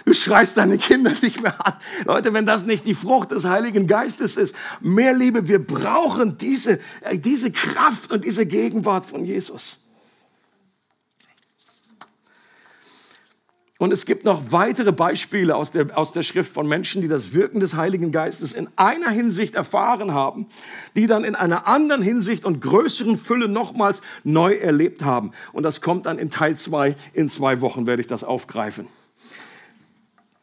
Du 0.05 0.13
schreist 0.13 0.57
deine 0.57 0.79
Kinder 0.79 1.13
nicht 1.23 1.43
mehr 1.43 1.55
an. 1.67 1.75
Leute, 2.05 2.33
wenn 2.33 2.47
das 2.47 2.65
nicht 2.65 2.87
die 2.87 2.95
Frucht 2.95 3.33
des 3.33 3.45
Heiligen 3.45 3.87
Geistes 3.87 4.37
ist, 4.37 4.55
mehr 4.81 5.13
Liebe, 5.13 5.49
wir 5.49 5.65
brauchen 5.65 6.39
diese, 6.39 6.79
äh, 7.01 7.19
diese 7.19 7.51
Kraft 7.51 8.13
und 8.13 8.25
diese 8.25 8.47
Gegenwart 8.47 9.05
von 9.05 9.25
Jesus. 9.25 9.79
Und 13.81 13.95
es 13.95 14.05
gibt 14.05 14.27
noch 14.27 14.53
weitere 14.53 14.93
Beispiele 14.93 15.57
aus 15.57 15.71
der, 15.71 15.97
aus 15.97 16.13
der 16.13 16.23
Schrift 16.23 16.53
von 16.53 16.69
Menschen, 16.69 17.01
die 17.01 17.09
das 17.09 17.33
Wirken 17.33 17.61
des 17.61 17.77
Heiligen 17.77 18.13
Geistes 18.13 18.53
in 18.53 18.69
einer 18.77 19.09
Hinsicht 19.09 19.55
erfahren 19.55 20.13
haben, 20.13 20.49
die 20.97 21.07
dann 21.07 21.25
in 21.25 21.35
einer 21.35 21.67
anderen 21.67 22.03
Hinsicht 22.03 22.45
und 22.45 22.61
größeren 22.61 23.17
Fülle 23.17 23.49
nochmals 23.49 24.03
neu 24.23 24.53
erlebt 24.53 25.03
haben. 25.03 25.33
Und 25.55 25.63
das 25.63 25.81
kommt 25.81 26.05
dann 26.05 26.19
in 26.19 26.29
Teil 26.29 26.59
zwei. 26.59 26.95
In 27.15 27.31
zwei 27.31 27.63
Wochen 27.63 27.87
werde 27.87 28.03
ich 28.03 28.07
das 28.07 28.23
aufgreifen. 28.23 28.87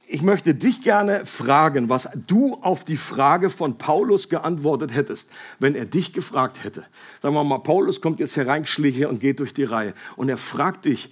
Ich 0.08 0.24
möchte 0.24 0.56
dich 0.56 0.82
gerne 0.82 1.24
fragen, 1.28 1.90
was 1.90 2.10
du 2.26 2.58
auf 2.62 2.86
die 2.86 2.98
Frage 2.98 3.52
von 3.52 3.78
Paulus 3.78 4.30
geantwortet 4.30 4.96
hättest, 4.96 5.30
wenn 5.60 5.76
er 5.76 5.86
dich 5.86 6.12
gefragt 6.12 6.64
hätte. 6.64 6.86
Sagen 7.22 7.36
wir 7.36 7.44
mal, 7.44 7.60
Paulus 7.60 8.02
kommt 8.02 8.20
jetzt 8.20 8.36
hereingeschlichen 8.36 9.06
und 9.06 9.20
geht 9.20 9.40
durch 9.40 9.54
die 9.54 9.66
Reihe 9.66 9.94
und 10.16 10.28
er 10.28 10.38
fragt 10.38 10.86
dich, 10.86 11.12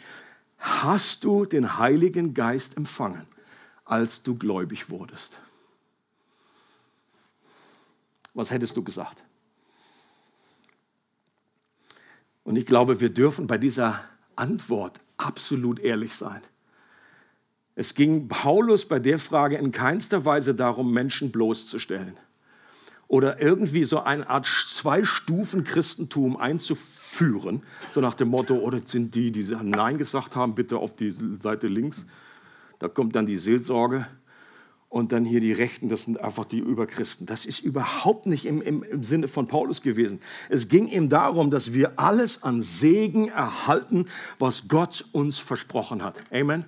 hast 0.57 1.23
du 1.23 1.45
den 1.45 1.77
Heiligen 1.77 2.33
Geist 2.33 2.77
empfangen, 2.77 3.25
als 3.83 4.23
du 4.23 4.35
gläubig 4.35 4.89
wurdest? 4.89 5.37
Was 8.33 8.51
hättest 8.51 8.75
du 8.75 8.83
gesagt? 8.83 9.23
Und 12.43 12.57
ich 12.57 12.65
glaube, 12.65 12.99
wir 12.99 13.09
dürfen 13.09 13.47
bei 13.47 13.57
dieser 13.57 14.03
Antwort 14.35 14.99
absolut 15.17 15.79
ehrlich 15.79 16.15
sein. 16.15 16.41
Es 17.75 17.95
ging 17.95 18.27
Paulus 18.27 18.87
bei 18.87 18.99
der 18.99 19.19
Frage 19.19 19.57
in 19.57 19.71
keinster 19.71 20.25
Weise 20.25 20.55
darum, 20.55 20.93
Menschen 20.93 21.31
bloßzustellen 21.31 22.17
oder 23.07 23.41
irgendwie 23.41 23.85
so 23.85 24.01
eine 24.01 24.29
Art 24.29 24.45
Zwei-Stufen-Christentum 24.45 26.37
einzuführen, 26.37 27.04
so 27.93 28.01
nach 28.01 28.13
dem 28.13 28.29
Motto, 28.29 28.55
oder 28.55 28.77
oh, 28.77 28.85
sind 28.85 29.15
die, 29.15 29.31
die 29.31 29.43
Nein 29.63 29.97
gesagt 29.97 30.35
haben, 30.35 30.55
bitte 30.55 30.77
auf 30.77 30.95
die 30.95 31.11
Seite 31.11 31.67
links. 31.67 32.05
Da 32.79 32.87
kommt 32.87 33.15
dann 33.15 33.25
die 33.25 33.37
Seelsorge 33.37 34.07
und 34.89 35.11
dann 35.11 35.25
hier 35.25 35.39
die 35.39 35.53
Rechten, 35.53 35.89
das 35.89 36.03
sind 36.03 36.21
einfach 36.21 36.45
die 36.45 36.59
Überchristen. 36.59 37.25
Das 37.25 37.45
ist 37.45 37.59
überhaupt 37.59 38.25
nicht 38.25 38.45
im, 38.45 38.61
im, 38.61 38.83
im 38.83 39.03
Sinne 39.03 39.27
von 39.27 39.47
Paulus 39.47 39.81
gewesen. 39.81 40.19
Es 40.49 40.67
ging 40.67 40.87
ihm 40.87 41.09
darum, 41.09 41.51
dass 41.51 41.73
wir 41.73 41.99
alles 41.99 42.43
an 42.43 42.61
Segen 42.61 43.29
erhalten, 43.29 44.05
was 44.39 44.67
Gott 44.67 45.05
uns 45.11 45.37
versprochen 45.37 46.03
hat. 46.03 46.23
Amen 46.31 46.65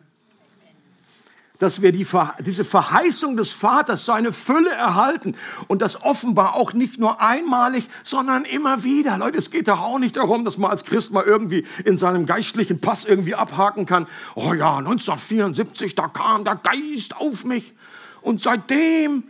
dass 1.60 1.82
wir 1.82 1.92
die, 1.92 2.06
diese 2.40 2.66
Verheißung 2.66 3.38
des 3.38 3.52
Vaters, 3.52 4.06
seine 4.06 4.32
Fülle 4.32 4.72
erhalten 4.72 5.36
und 5.68 5.82
das 5.82 6.04
offenbar 6.04 6.56
auch 6.56 6.74
nicht 6.74 7.00
nur 7.00 7.22
einmalig, 7.22 7.88
sondern 8.04 8.46
immer 8.46 8.84
wieder. 8.84 9.18
Leute, 9.18 9.38
es 9.38 9.52
geht 9.52 9.68
doch 9.68 9.82
auch 9.82 10.00
nicht 10.00 10.18
darum, 10.18 10.46
dass 10.46 10.58
man 10.58 10.72
als 10.72 10.86
Christ 10.86 11.12
mal 11.12 11.24
irgendwie 11.24 11.66
in 11.86 11.98
seinem 11.98 12.26
geistlichen 12.26 12.80
Pass 12.80 13.06
irgendwie 13.06 13.36
abhaken 13.36 13.86
kann. 13.86 14.08
Oh 14.36 14.54
ja, 14.54 14.78
1974, 14.78 15.96
da 15.96 16.08
kam 16.08 16.44
der 16.44 16.56
Geist 16.56 17.18
auf 17.18 17.46
mich 17.46 17.74
und 18.22 18.42
seitdem 18.42 19.24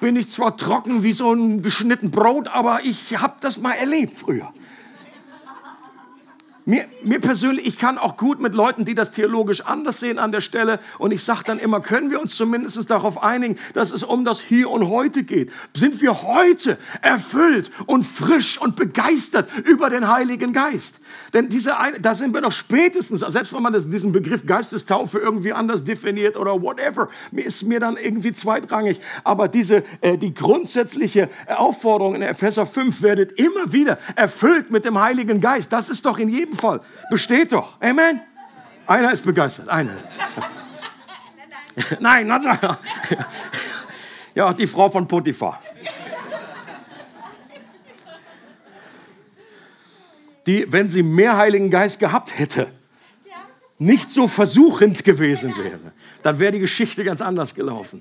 bin 0.00 0.16
ich 0.16 0.30
zwar 0.30 0.56
trocken 0.56 1.02
wie 1.02 1.12
so 1.12 1.32
ein 1.32 1.62
geschnitten 1.62 2.10
Brot, 2.10 2.48
aber 2.48 2.80
ich 2.84 3.18
habe 3.20 3.34
das 3.40 3.58
mal 3.58 3.72
erlebt 3.72 4.14
früher. 4.14 4.52
Mir, 6.68 6.84
mir 7.02 7.18
persönlich, 7.18 7.66
ich 7.66 7.78
kann 7.78 7.96
auch 7.96 8.18
gut 8.18 8.40
mit 8.40 8.54
Leuten, 8.54 8.84
die 8.84 8.94
das 8.94 9.10
theologisch 9.12 9.62
anders 9.62 10.00
sehen 10.00 10.18
an 10.18 10.32
der 10.32 10.42
Stelle. 10.42 10.80
Und 10.98 11.12
ich 11.12 11.24
sage 11.24 11.40
dann 11.46 11.58
immer, 11.58 11.80
können 11.80 12.10
wir 12.10 12.20
uns 12.20 12.36
zumindest 12.36 12.90
darauf 12.90 13.22
einigen, 13.22 13.56
dass 13.72 13.90
es 13.90 14.02
um 14.02 14.22
das 14.26 14.38
Hier 14.38 14.68
und 14.68 14.90
Heute 14.90 15.22
geht? 15.22 15.50
Sind 15.72 16.02
wir 16.02 16.22
heute 16.24 16.76
erfüllt 17.00 17.70
und 17.86 18.04
frisch 18.04 18.60
und 18.60 18.76
begeistert 18.76 19.48
über 19.64 19.88
den 19.88 20.08
Heiligen 20.08 20.52
Geist? 20.52 21.00
Denn 21.32 21.48
diese, 21.48 21.74
da 22.00 22.14
sind 22.14 22.34
wir 22.34 22.40
doch 22.40 22.52
spätestens, 22.52 23.20
selbst 23.20 23.52
wenn 23.52 23.62
man 23.62 23.72
das, 23.72 23.88
diesen 23.88 24.12
Begriff 24.12 24.46
Geistestaufe 24.46 25.18
irgendwie 25.18 25.52
anders 25.52 25.84
definiert 25.84 26.36
oder 26.36 26.62
whatever, 26.62 27.08
ist 27.32 27.64
mir 27.64 27.80
dann 27.80 27.96
irgendwie 27.96 28.32
zweitrangig. 28.32 29.00
Aber 29.24 29.48
diese, 29.48 29.84
äh, 30.00 30.16
die 30.16 30.34
grundsätzliche 30.34 31.28
Aufforderung 31.46 32.14
in 32.14 32.22
Epheser 32.22 32.66
5 32.66 33.02
werdet 33.02 33.32
immer 33.32 33.72
wieder 33.72 33.98
erfüllt 34.16 34.70
mit 34.70 34.84
dem 34.84 35.00
Heiligen 35.00 35.40
Geist. 35.40 35.72
Das 35.72 35.88
ist 35.88 36.04
doch 36.06 36.18
in 36.18 36.28
jedem 36.28 36.56
Fall. 36.56 36.80
Besteht 37.10 37.52
doch. 37.52 37.80
Amen. 37.80 38.20
Einer 38.86 39.12
ist 39.12 39.24
begeistert. 39.24 39.68
Einer. 39.68 39.92
Nein, 42.00 42.28
ja, 44.34 44.52
die 44.52 44.66
Frau 44.66 44.88
von 44.88 45.06
Potiphar. 45.06 45.60
Die, 50.48 50.64
wenn 50.72 50.88
sie 50.88 51.02
mehr 51.02 51.36
Heiligen 51.36 51.68
Geist 51.68 52.00
gehabt 52.00 52.38
hätte, 52.38 52.72
nicht 53.76 54.10
so 54.10 54.26
versuchend 54.26 55.04
gewesen 55.04 55.54
wäre, 55.58 55.92
dann 56.22 56.38
wäre 56.38 56.52
die 56.52 56.58
Geschichte 56.58 57.04
ganz 57.04 57.20
anders 57.20 57.54
gelaufen. 57.54 58.00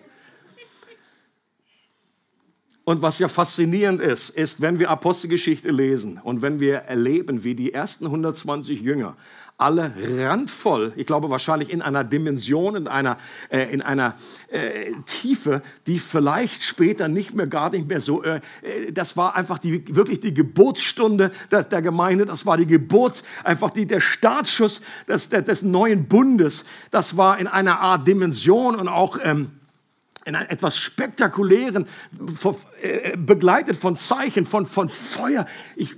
Und 2.86 3.02
was 3.02 3.20
ja 3.20 3.28
faszinierend 3.28 4.00
ist, 4.00 4.30
ist, 4.30 4.62
wenn 4.62 4.80
wir 4.80 4.90
Apostelgeschichte 4.90 5.70
lesen 5.72 6.22
und 6.24 6.42
wenn 6.42 6.62
wir 6.62 6.78
erleben, 6.78 7.44
wie 7.44 7.54
die 7.54 7.74
ersten 7.74 8.06
120 8.06 8.80
Jünger 8.80 9.18
alle 9.60 9.92
randvoll, 10.20 10.94
ich 10.96 11.08
glaube 11.08 11.32
wahrscheinlich 11.32 11.72
in 11.72 11.82
einer 11.82 12.04
Dimension, 12.04 12.76
in 12.76 12.88
einer, 12.88 13.18
äh, 13.50 13.74
in 13.74 13.82
einer 13.82 14.14
äh, 14.50 14.92
Tiefe, 15.08 15.64
die 15.88 15.98
vielleicht 15.98 16.62
später 16.62 17.08
nicht 17.08 17.34
mehr, 17.34 17.48
gar 17.48 17.72
nicht 17.72 17.88
mehr 17.88 18.00
so, 18.00 18.24
äh, 18.24 18.42
äh 18.62 18.92
das 18.92 19.18
war 19.18 19.36
einfach 19.36 19.58
die, 19.58 19.96
wirklich 19.96 20.20
die 20.20 20.34
Geburtsstunde 20.34 21.32
der, 21.50 21.64
der 21.64 21.82
Gemeinde, 21.82 22.26
das 22.26 22.46
war 22.46 22.56
die 22.56 22.68
Geburt, 22.68 23.24
einfach 23.44 23.72
die, 23.72 23.88
der 23.88 24.00
Startschuss 24.00 24.82
des, 25.08 25.30
des 25.30 25.64
neuen 25.64 26.08
Bundes, 26.08 26.64
das 26.92 27.18
war 27.18 27.40
in 27.40 27.48
einer 27.48 27.80
Art 27.80 28.08
Dimension 28.08 28.76
und 28.76 28.88
auch... 28.88 29.18
Ähm, 29.24 29.52
in 30.26 30.36
etwas 30.36 30.78
Spektakulären, 30.78 31.88
äh, 32.82 33.16
begleitet 33.16 33.78
von 33.78 33.96
Zeichen, 33.96 34.46
von, 34.46 34.66
von 34.66 34.90
Feuer. 34.90 35.46
Ich, 35.78 35.96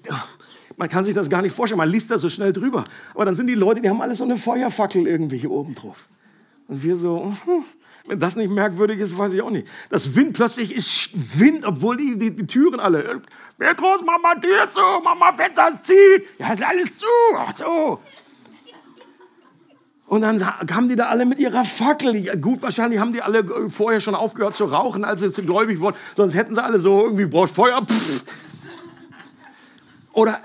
man 0.80 0.88
kann 0.88 1.04
sich 1.04 1.14
das 1.14 1.30
gar 1.30 1.42
nicht 1.42 1.54
vorstellen, 1.54 1.78
man 1.78 1.90
liest 1.90 2.10
da 2.10 2.18
so 2.18 2.30
schnell 2.30 2.54
drüber. 2.54 2.86
Aber 3.14 3.26
dann 3.26 3.36
sind 3.36 3.48
die 3.48 3.54
Leute, 3.54 3.82
die 3.82 3.90
haben 3.90 4.02
alle 4.02 4.16
so 4.16 4.24
eine 4.24 4.38
Feuerfackel 4.38 5.06
irgendwie 5.06 5.38
hier 5.38 5.52
oben 5.52 5.76
drauf. 5.76 6.08
Und 6.70 6.82
wir 6.84 6.96
so, 6.96 7.34
hm, 7.44 7.64
wenn 8.08 8.18
das 8.18 8.38
nicht 8.38 8.50
merkwürdig 8.50 8.98
ist, 9.00 9.18
weiß 9.18 9.34
ich 9.34 9.42
auch 9.42 9.50
nicht. 9.50 9.68
Das 9.90 10.16
Wind, 10.16 10.34
plötzlich 10.34 10.74
ist 10.74 11.10
Wind, 11.38 11.66
obwohl 11.66 11.98
die, 11.98 12.18
die, 12.18 12.34
die 12.34 12.48
Türen 12.48 12.80
alle, 12.80 13.22
Petrus, 13.58 14.00
mach 14.06 14.22
mal 14.22 14.40
Tür 14.40 14.70
zu, 14.70 14.80
mach 15.04 15.18
mal 15.18 15.34
Fenster 15.34 15.78
zieht. 15.84 16.40
Ja, 16.40 16.54
ist 16.54 16.64
alles 16.64 16.98
zu. 16.98 17.06
Ach 17.36 17.54
so. 17.54 18.00
Und 20.08 20.22
dann 20.22 20.40
kamen 20.66 20.88
die 20.88 20.96
da 20.96 21.08
alle 21.08 21.26
mit 21.26 21.40
ihrer 21.40 21.66
Fackel. 21.66 22.38
Gut, 22.38 22.62
wahrscheinlich 22.62 23.02
haben 23.02 23.12
die 23.12 23.22
alle 23.22 23.70
vorher 23.70 24.00
schon 24.00 24.16
aufgehört 24.16 24.56
zu 24.56 24.64
rauchen, 24.64 25.04
als 25.04 25.20
sie 25.20 25.30
zu 25.30 25.44
gläubig 25.44 25.82
wurden. 25.82 25.98
Sonst 26.16 26.36
hätten 26.36 26.56
sie 26.56 26.64
alle 26.64 26.80
so 26.80 27.04
irgendwie 27.04 27.26
braucht 27.26 27.52
Feuer. 27.52 27.86
Pff. 27.86 28.24
Oder 30.14 30.42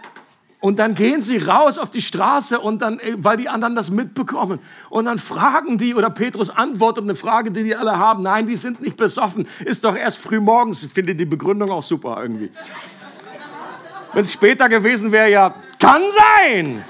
und 0.64 0.78
dann 0.78 0.94
gehen 0.94 1.20
sie 1.20 1.36
raus 1.36 1.76
auf 1.76 1.90
die 1.90 2.00
Straße 2.00 2.58
und 2.58 2.80
dann, 2.80 2.98
äh, 2.98 3.16
weil 3.18 3.36
die 3.36 3.50
anderen 3.50 3.76
das 3.76 3.90
mitbekommen. 3.90 4.60
Und 4.88 5.04
dann 5.04 5.18
fragen 5.18 5.76
die, 5.76 5.94
oder 5.94 6.08
Petrus 6.08 6.48
antwortet 6.48 7.04
eine 7.04 7.14
Frage, 7.14 7.50
die 7.50 7.64
die 7.64 7.76
alle 7.76 7.98
haben. 7.98 8.22
Nein, 8.22 8.46
die 8.46 8.56
sind 8.56 8.80
nicht 8.80 8.96
besoffen. 8.96 9.46
Ist 9.66 9.84
doch 9.84 9.94
erst 9.94 10.16
früh 10.16 10.40
morgens. 10.40 10.82
Ich 10.82 10.90
finde 10.90 11.14
die 11.14 11.26
Begründung 11.26 11.70
auch 11.70 11.82
super 11.82 12.16
irgendwie. 12.18 12.50
Wenn 14.14 14.24
es 14.24 14.32
später 14.32 14.70
gewesen 14.70 15.12
wäre, 15.12 15.30
ja, 15.30 15.54
kann 15.78 16.00
sein. 16.16 16.82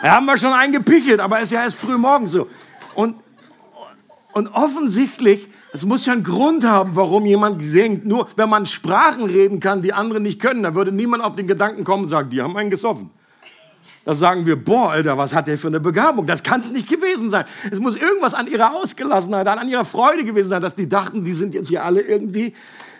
Da 0.00 0.12
haben 0.12 0.24
wir 0.24 0.38
schon 0.38 0.54
einen 0.54 0.72
gepichelt, 0.72 1.20
aber 1.20 1.40
es 1.40 1.42
ist 1.42 1.50
ja 1.50 1.64
erst 1.64 1.76
früh 1.76 1.98
morgen 1.98 2.26
so. 2.26 2.48
Und, 4.32 4.48
offensichtlich, 4.48 5.48
es 5.72 5.84
muss 5.84 6.06
ja 6.06 6.12
einen 6.12 6.22
Grund 6.22 6.64
haben, 6.64 6.94
warum 6.94 7.26
jemand 7.26 7.62
singt. 7.62 8.06
Nur 8.06 8.28
wenn 8.36 8.48
man 8.48 8.66
Sprachen 8.66 9.24
reden 9.24 9.60
kann, 9.60 9.82
die 9.82 9.92
andere 9.92 10.20
nicht 10.20 10.40
können, 10.40 10.62
da 10.62 10.74
würde 10.74 10.92
niemand 10.92 11.24
auf 11.24 11.36
den 11.36 11.46
Gedanken 11.46 11.84
kommen 11.84 12.04
und 12.04 12.08
sagen, 12.08 12.30
die 12.30 12.40
haben 12.40 12.56
einen 12.56 12.70
gesoffen. 12.70 13.10
Da 14.04 14.14
sagen 14.14 14.46
wir, 14.46 14.56
boah, 14.56 14.92
Alter, 14.92 15.18
was 15.18 15.34
hat 15.34 15.46
der 15.46 15.58
für 15.58 15.68
eine 15.68 15.80
Begabung? 15.80 16.26
Das 16.26 16.42
kann 16.42 16.60
es 16.60 16.72
nicht 16.72 16.88
gewesen 16.88 17.30
sein. 17.30 17.44
Es 17.70 17.78
muss 17.78 17.96
irgendwas 17.96 18.34
an 18.34 18.46
ihrer 18.46 18.74
Ausgelassenheit, 18.74 19.46
an 19.46 19.68
ihrer 19.68 19.84
Freude 19.84 20.24
gewesen 20.24 20.48
sein, 20.48 20.62
dass 20.62 20.74
die 20.74 20.88
dachten, 20.88 21.24
die 21.24 21.34
sind 21.34 21.54
jetzt 21.54 21.68
hier 21.68 21.84
alle 21.84 22.00
irgendwie, 22.00 22.54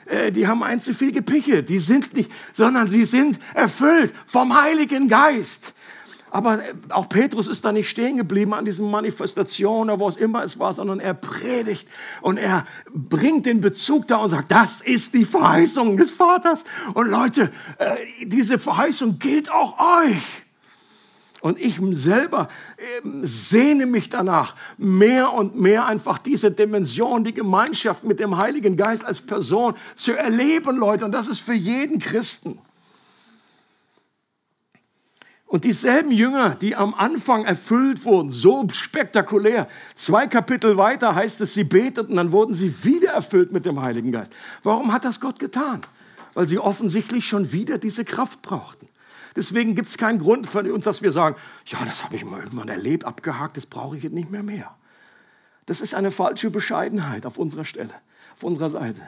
äh, 0.06 0.30
die 0.30 0.46
haben 0.46 0.62
ein 0.62 0.78
zu 0.78 0.92
viel 0.92 1.12
gepichelt. 1.12 1.68
Die 1.68 1.78
sind 1.78 2.12
nicht, 2.14 2.30
sondern 2.52 2.88
sie 2.88 3.06
sind 3.06 3.38
erfüllt 3.54 4.12
vom 4.26 4.60
Heiligen 4.60 5.08
Geist. 5.08 5.72
Aber 6.30 6.58
äh, 6.58 6.74
auch 6.90 7.08
Petrus 7.08 7.48
ist 7.48 7.64
da 7.64 7.72
nicht 7.72 7.88
stehen 7.88 8.16
geblieben 8.16 8.54
an 8.54 8.64
diesen 8.64 8.90
Manifestationen 8.90 9.90
oder 9.90 10.00
wo 10.00 10.08
es 10.08 10.16
immer 10.16 10.42
es 10.44 10.58
war, 10.58 10.72
sondern 10.72 11.00
er 11.00 11.14
predigt 11.14 11.88
und 12.22 12.36
er 12.36 12.66
bringt 12.92 13.46
den 13.46 13.60
Bezug 13.60 14.06
da 14.08 14.16
und 14.16 14.30
sagt, 14.30 14.50
das 14.50 14.80
ist 14.80 15.14
die 15.14 15.24
Verheißung 15.24 15.96
des 15.96 16.10
Vaters. 16.10 16.64
Und 16.94 17.08
Leute, 17.08 17.50
äh, 17.78 17.96
diese 18.24 18.58
Verheißung 18.58 19.18
gilt 19.18 19.50
auch 19.50 19.78
euch. 20.04 20.44
Und 21.40 21.58
ich 21.58 21.80
selber 21.92 22.48
ähm, 23.02 23.22
sehne 23.24 23.86
mich 23.86 24.10
danach, 24.10 24.54
mehr 24.76 25.32
und 25.32 25.58
mehr 25.58 25.86
einfach 25.86 26.18
diese 26.18 26.50
Dimension, 26.50 27.24
die 27.24 27.32
Gemeinschaft 27.32 28.04
mit 28.04 28.20
dem 28.20 28.36
Heiligen 28.36 28.76
Geist 28.76 29.04
als 29.04 29.22
Person 29.22 29.74
zu 29.94 30.12
erleben, 30.12 30.76
Leute. 30.76 31.06
Und 31.06 31.12
das 31.12 31.28
ist 31.28 31.40
für 31.40 31.54
jeden 31.54 31.98
Christen. 31.98 32.58
Und 35.50 35.64
dieselben 35.64 36.12
Jünger, 36.12 36.54
die 36.54 36.76
am 36.76 36.94
Anfang 36.94 37.44
erfüllt 37.44 38.04
wurden, 38.04 38.30
so 38.30 38.68
spektakulär, 38.70 39.66
zwei 39.96 40.28
Kapitel 40.28 40.76
weiter 40.76 41.16
heißt 41.16 41.40
es, 41.40 41.54
sie 41.54 41.64
beteten, 41.64 42.14
dann 42.14 42.30
wurden 42.30 42.54
sie 42.54 42.84
wieder 42.84 43.10
erfüllt 43.10 43.50
mit 43.50 43.66
dem 43.66 43.82
Heiligen 43.82 44.12
Geist. 44.12 44.32
Warum 44.62 44.92
hat 44.92 45.04
das 45.04 45.18
Gott 45.18 45.40
getan? 45.40 45.80
Weil 46.34 46.46
sie 46.46 46.60
offensichtlich 46.60 47.24
schon 47.24 47.50
wieder 47.50 47.78
diese 47.78 48.04
Kraft 48.04 48.42
brauchten. 48.42 48.86
Deswegen 49.34 49.74
gibt 49.74 49.88
es 49.88 49.98
keinen 49.98 50.20
Grund 50.20 50.46
für 50.46 50.72
uns, 50.72 50.84
dass 50.84 51.02
wir 51.02 51.10
sagen, 51.10 51.34
ja, 51.66 51.84
das 51.84 52.04
habe 52.04 52.14
ich 52.14 52.24
mal 52.24 52.38
irgendwann 52.38 52.68
erlebt, 52.68 53.04
abgehakt, 53.04 53.56
das 53.56 53.66
brauche 53.66 53.96
ich 53.96 54.04
jetzt 54.04 54.12
nicht 54.12 54.30
mehr 54.30 54.44
mehr. 54.44 54.76
Das 55.66 55.80
ist 55.80 55.96
eine 55.96 56.12
falsche 56.12 56.50
Bescheidenheit 56.50 57.26
auf 57.26 57.38
unserer 57.38 57.64
Stelle, 57.64 57.94
auf 58.36 58.44
unserer 58.44 58.70
Seite. 58.70 59.00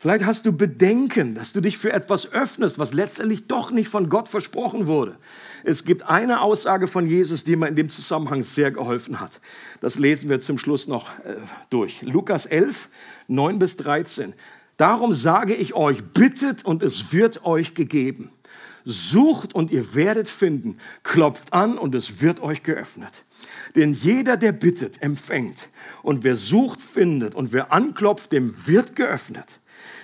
Vielleicht 0.00 0.24
hast 0.26 0.46
du 0.46 0.52
Bedenken, 0.52 1.34
dass 1.34 1.52
du 1.52 1.60
dich 1.60 1.76
für 1.76 1.92
etwas 1.92 2.32
öffnest, 2.32 2.78
was 2.78 2.94
letztendlich 2.94 3.48
doch 3.48 3.72
nicht 3.72 3.88
von 3.88 4.08
Gott 4.08 4.28
versprochen 4.28 4.86
wurde. 4.86 5.16
Es 5.64 5.84
gibt 5.84 6.04
eine 6.04 6.40
Aussage 6.40 6.86
von 6.86 7.04
Jesus, 7.04 7.42
die 7.42 7.56
mir 7.56 7.66
in 7.66 7.74
dem 7.74 7.88
Zusammenhang 7.88 8.44
sehr 8.44 8.70
geholfen 8.70 9.18
hat. 9.18 9.40
Das 9.80 9.98
lesen 9.98 10.30
wir 10.30 10.38
zum 10.38 10.56
Schluss 10.56 10.86
noch 10.86 11.18
äh, 11.24 11.34
durch. 11.68 12.02
Lukas 12.02 12.46
11, 12.46 12.88
9 13.26 13.58
bis 13.58 13.76
13. 13.78 14.34
Darum 14.76 15.12
sage 15.12 15.56
ich 15.56 15.74
euch, 15.74 16.04
bittet 16.04 16.64
und 16.64 16.84
es 16.84 17.12
wird 17.12 17.44
euch 17.44 17.74
gegeben. 17.74 18.30
Sucht 18.84 19.52
und 19.52 19.72
ihr 19.72 19.96
werdet 19.96 20.28
finden. 20.28 20.78
Klopft 21.02 21.52
an 21.52 21.76
und 21.76 21.96
es 21.96 22.20
wird 22.22 22.38
euch 22.38 22.62
geöffnet. 22.62 23.24
Denn 23.74 23.94
jeder, 23.94 24.36
der 24.36 24.52
bittet, 24.52 25.02
empfängt. 25.02 25.70
Und 26.04 26.22
wer 26.22 26.36
sucht, 26.36 26.80
findet. 26.80 27.34
Und 27.34 27.52
wer 27.52 27.72
anklopft, 27.72 28.30
dem 28.30 28.68
wird 28.68 28.94
geöffnet. 28.94 29.58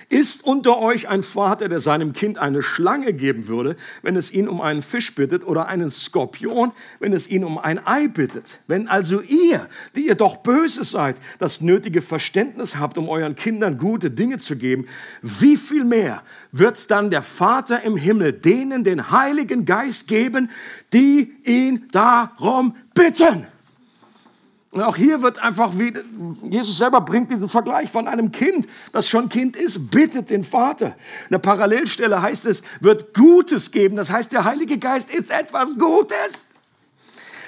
Ist 0.09 0.45
unter 0.45 0.79
euch 0.79 1.07
ein 1.07 1.23
Vater, 1.23 1.67
der 1.67 1.79
seinem 1.79 2.13
Kind 2.13 2.37
eine 2.37 2.61
Schlange 2.61 3.13
geben 3.13 3.47
würde, 3.47 3.75
wenn 4.01 4.15
es 4.15 4.31
ihn 4.31 4.47
um 4.47 4.61
einen 4.61 4.81
Fisch 4.81 5.15
bittet, 5.15 5.45
oder 5.45 5.67
einen 5.67 5.89
Skorpion, 5.89 6.71
wenn 6.99 7.13
es 7.13 7.27
ihn 7.27 7.43
um 7.43 7.57
ein 7.57 7.85
Ei 7.85 8.07
bittet? 8.07 8.59
Wenn 8.67 8.87
also 8.87 9.21
ihr, 9.21 9.67
die 9.95 10.07
ihr 10.07 10.15
doch 10.15 10.37
böse 10.37 10.83
seid, 10.83 11.17
das 11.39 11.61
nötige 11.61 12.01
Verständnis 12.01 12.75
habt, 12.75 12.97
um 12.97 13.09
euren 13.09 13.35
Kindern 13.35 13.77
gute 13.77 14.11
Dinge 14.11 14.37
zu 14.37 14.57
geben, 14.57 14.85
wie 15.21 15.57
viel 15.57 15.83
mehr 15.83 16.21
wird 16.51 16.91
dann 16.91 17.09
der 17.09 17.21
Vater 17.21 17.81
im 17.83 17.97
Himmel 17.97 18.33
denen 18.33 18.83
den 18.83 19.11
Heiligen 19.11 19.65
Geist 19.65 20.07
geben, 20.07 20.49
die 20.93 21.33
ihn 21.43 21.87
darum 21.91 22.75
bitten? 22.93 23.47
Und 24.75 24.81
auch 24.81 24.97
hier 24.97 25.21
wird 25.21 25.41
einfach 25.41 25.71
wie, 25.79 25.93
Jesus 26.49 26.75
selber 26.75 26.99
bringt 26.99 27.31
diesen 27.31 27.47
Vergleich 27.47 27.89
von 27.89 28.09
einem 28.09 28.33
Kind, 28.33 28.67
das 28.91 29.07
schon 29.07 29.29
Kind 29.29 29.55
ist, 29.55 29.89
bittet 29.89 30.29
den 30.29 30.43
Vater. 30.43 30.87
In 30.87 31.31
der 31.31 31.37
Parallelstelle 31.37 32.21
heißt 32.21 32.45
es, 32.45 32.61
wird 32.81 33.13
Gutes 33.13 33.71
geben. 33.71 33.95
Das 33.95 34.11
heißt, 34.11 34.33
der 34.33 34.43
Heilige 34.43 34.77
Geist 34.77 35.09
ist 35.13 35.31
etwas 35.31 35.69
Gutes. 35.79 36.47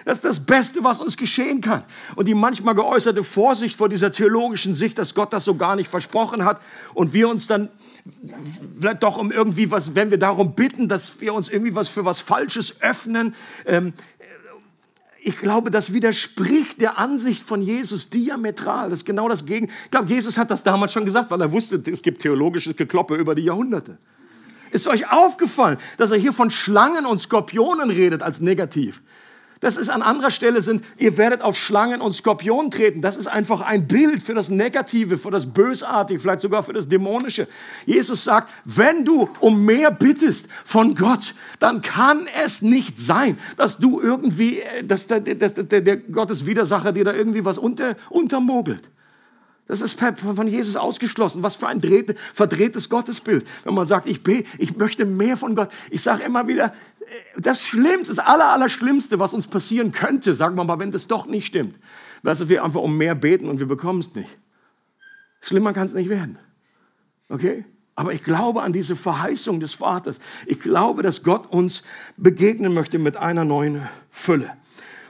Das 0.05 0.19
ist 0.19 0.23
das 0.23 0.45
Beste, 0.45 0.85
was 0.85 1.01
uns 1.01 1.17
geschehen 1.17 1.59
kann. 1.59 1.83
Und 2.15 2.29
die 2.29 2.33
manchmal 2.33 2.75
geäußerte 2.75 3.25
Vorsicht 3.25 3.75
vor 3.75 3.89
dieser 3.89 4.13
theologischen 4.13 4.73
Sicht, 4.73 4.97
dass 4.97 5.13
Gott 5.13 5.33
das 5.33 5.43
so 5.43 5.55
gar 5.55 5.75
nicht 5.75 5.89
versprochen 5.89 6.45
hat 6.45 6.61
und 6.93 7.11
wir 7.11 7.27
uns 7.27 7.47
dann 7.47 7.67
vielleicht 8.79 9.03
doch 9.03 9.17
um 9.17 9.33
irgendwie 9.33 9.69
was, 9.69 9.95
wenn 9.95 10.11
wir 10.11 10.17
darum 10.17 10.55
bitten, 10.55 10.87
dass 10.87 11.19
wir 11.19 11.33
uns 11.33 11.49
irgendwie 11.49 11.75
was 11.75 11.89
für 11.89 12.05
was 12.05 12.21
Falsches 12.21 12.81
öffnen, 12.81 13.35
ähm, 13.65 13.91
ich 15.27 15.35
glaube, 15.35 15.71
das 15.71 15.91
widerspricht 15.91 16.79
der 16.79 16.97
Ansicht 16.97 17.43
von 17.43 17.61
Jesus 17.61 18.09
diametral. 18.09 18.89
Das 18.89 18.99
ist 18.99 19.05
genau 19.05 19.27
das 19.27 19.45
Gegenteil. 19.45 19.75
Ich 19.83 19.91
glaube, 19.91 20.07
Jesus 20.07 20.37
hat 20.37 20.49
das 20.49 20.63
damals 20.63 20.93
schon 20.93 21.03
gesagt, 21.03 21.29
weil 21.31 21.41
er 21.41 21.51
wusste, 21.51 21.83
es 21.91 22.01
gibt 22.01 22.21
theologisches 22.21 22.77
Gekloppe 22.77 23.15
über 23.15 23.35
die 23.35 23.41
Jahrhunderte. 23.41 23.97
Ist 24.71 24.87
euch 24.87 25.11
aufgefallen, 25.11 25.79
dass 25.97 26.11
er 26.11 26.17
hier 26.17 26.31
von 26.31 26.49
Schlangen 26.49 27.05
und 27.05 27.19
Skorpionen 27.19 27.89
redet 27.89 28.23
als 28.23 28.39
negativ? 28.39 29.01
Das 29.59 29.77
ist 29.77 29.89
an 29.89 30.01
anderer 30.01 30.31
Stelle 30.31 30.61
sind, 30.61 30.83
ihr 30.97 31.17
werdet 31.17 31.41
auf 31.41 31.57
Schlangen 31.57 32.01
und 32.01 32.13
Skorpionen 32.13 32.71
treten. 32.71 33.01
Das 33.01 33.17
ist 33.17 33.27
einfach 33.27 33.61
ein 33.61 33.87
Bild 33.87 34.21
für 34.21 34.33
das 34.33 34.49
Negative, 34.49 35.17
für 35.17 35.31
das 35.31 35.47
Bösartige, 35.47 36.19
vielleicht 36.19 36.41
sogar 36.41 36.63
für 36.63 36.73
das 36.73 36.89
Dämonische. 36.89 37.47
Jesus 37.85 38.23
sagt, 38.23 38.51
wenn 38.65 39.05
du 39.05 39.29
um 39.39 39.65
mehr 39.65 39.91
bittest 39.91 40.49
von 40.63 40.95
Gott, 40.95 41.33
dann 41.59 41.81
kann 41.81 42.27
es 42.43 42.61
nicht 42.61 42.99
sein, 42.99 43.37
dass 43.55 43.77
du 43.77 43.99
irgendwie, 43.99 44.59
äh, 44.59 44.83
dass 44.83 45.07
der, 45.07 45.21
dass 45.21 45.55
der, 45.55 45.81
der 45.81 45.97
Gottes 45.97 46.45
Widersacher 46.45 46.91
dir 46.91 47.03
da 47.03 47.13
irgendwie 47.13 47.43
was 47.43 47.57
unter, 47.57 47.95
untermogelt. 48.09 48.89
Das 49.67 49.81
ist 49.81 49.99
von 49.99 50.47
Jesus 50.47 50.77
ausgeschlossen. 50.77 51.43
Was 51.43 51.57
für 51.57 51.67
ein 51.67 51.81
verdrehtes 52.33 52.89
Gottesbild. 52.89 53.45
Wenn 53.65 53.73
man 53.73 53.85
sagt, 53.85 54.07
ich, 54.07 54.23
bete, 54.23 54.49
ich 54.57 54.77
möchte 54.77 55.05
mehr 55.05 55.35
von 55.35 55.55
Gott. 55.55 55.69
Ich 55.89 56.01
sage 56.01 56.23
immer 56.23 56.47
wieder, 56.47 56.73
äh, 57.01 57.41
das 57.41 57.63
Schlimmste, 57.63 58.15
das 58.15 58.25
Aller, 58.25 58.49
Allerschlimmste, 58.49 59.19
was 59.19 59.33
uns 59.33 59.47
passieren 59.47 59.91
könnte, 59.91 60.35
sagen 60.35 60.55
wir 60.55 60.63
mal, 60.63 60.79
wenn 60.79 60.91
das 60.91 61.07
doch 61.07 61.25
nicht 61.25 61.47
stimmt, 61.47 61.75
dass 62.23 62.47
wir 62.47 62.63
einfach 62.63 62.81
um 62.81 62.97
mehr 62.97 63.15
beten 63.15 63.49
und 63.49 63.59
wir 63.59 63.67
bekommen 63.67 63.99
es 63.99 64.15
nicht. 64.15 64.29
Schlimmer 65.41 65.73
kann 65.73 65.87
es 65.87 65.93
nicht 65.93 66.09
werden. 66.09 66.39
Okay? 67.29 67.65
Aber 67.95 68.13
ich 68.13 68.23
glaube 68.23 68.61
an 68.61 68.73
diese 68.73 68.95
Verheißung 68.95 69.59
des 69.59 69.73
Vaters. 69.73 70.19
Ich 70.45 70.59
glaube, 70.59 71.03
dass 71.03 71.23
Gott 71.23 71.51
uns 71.51 71.83
begegnen 72.15 72.73
möchte 72.73 72.99
mit 72.99 73.17
einer 73.17 73.43
neuen 73.43 73.89
Fülle. 74.09 74.53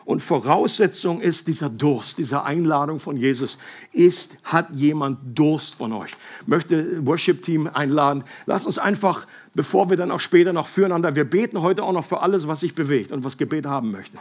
Und 0.08 0.22
Voraussetzung 0.22 1.20
ist 1.20 1.50
dieser 1.50 1.70
Durst, 1.70 2.18
diese 2.18 2.44
Einladung 2.46 2.98
von 2.98 3.18
Jesus. 3.18 3.58
Ist, 3.92 4.38
hat 4.46 4.70
jemand 4.72 5.38
Durst 5.38 5.76
von 5.76 5.92
euch? 5.92 6.12
Möchte 6.46 7.06
Worship 7.06 7.44
Team 7.44 7.68
einladen. 7.68 8.24
Lass 8.46 8.66
uns 8.66 8.78
einfach, 8.78 9.28
bevor 9.54 9.90
wir 9.90 9.98
dann 9.98 10.10
auch 10.12 10.22
später 10.22 10.54
noch 10.54 10.68
füreinander, 10.68 11.14
wir 11.18 11.26
beten 11.26 11.62
heute 11.62 11.84
auch 11.84 11.92
noch 11.92 12.06
für 12.06 12.22
alles, 12.22 12.48
was 12.48 12.62
sich 12.62 12.74
bewegt 12.74 13.12
und 13.12 13.26
was 13.26 13.38
Gebet 13.38 13.66
haben 13.66 13.92
möchte. 13.92 14.18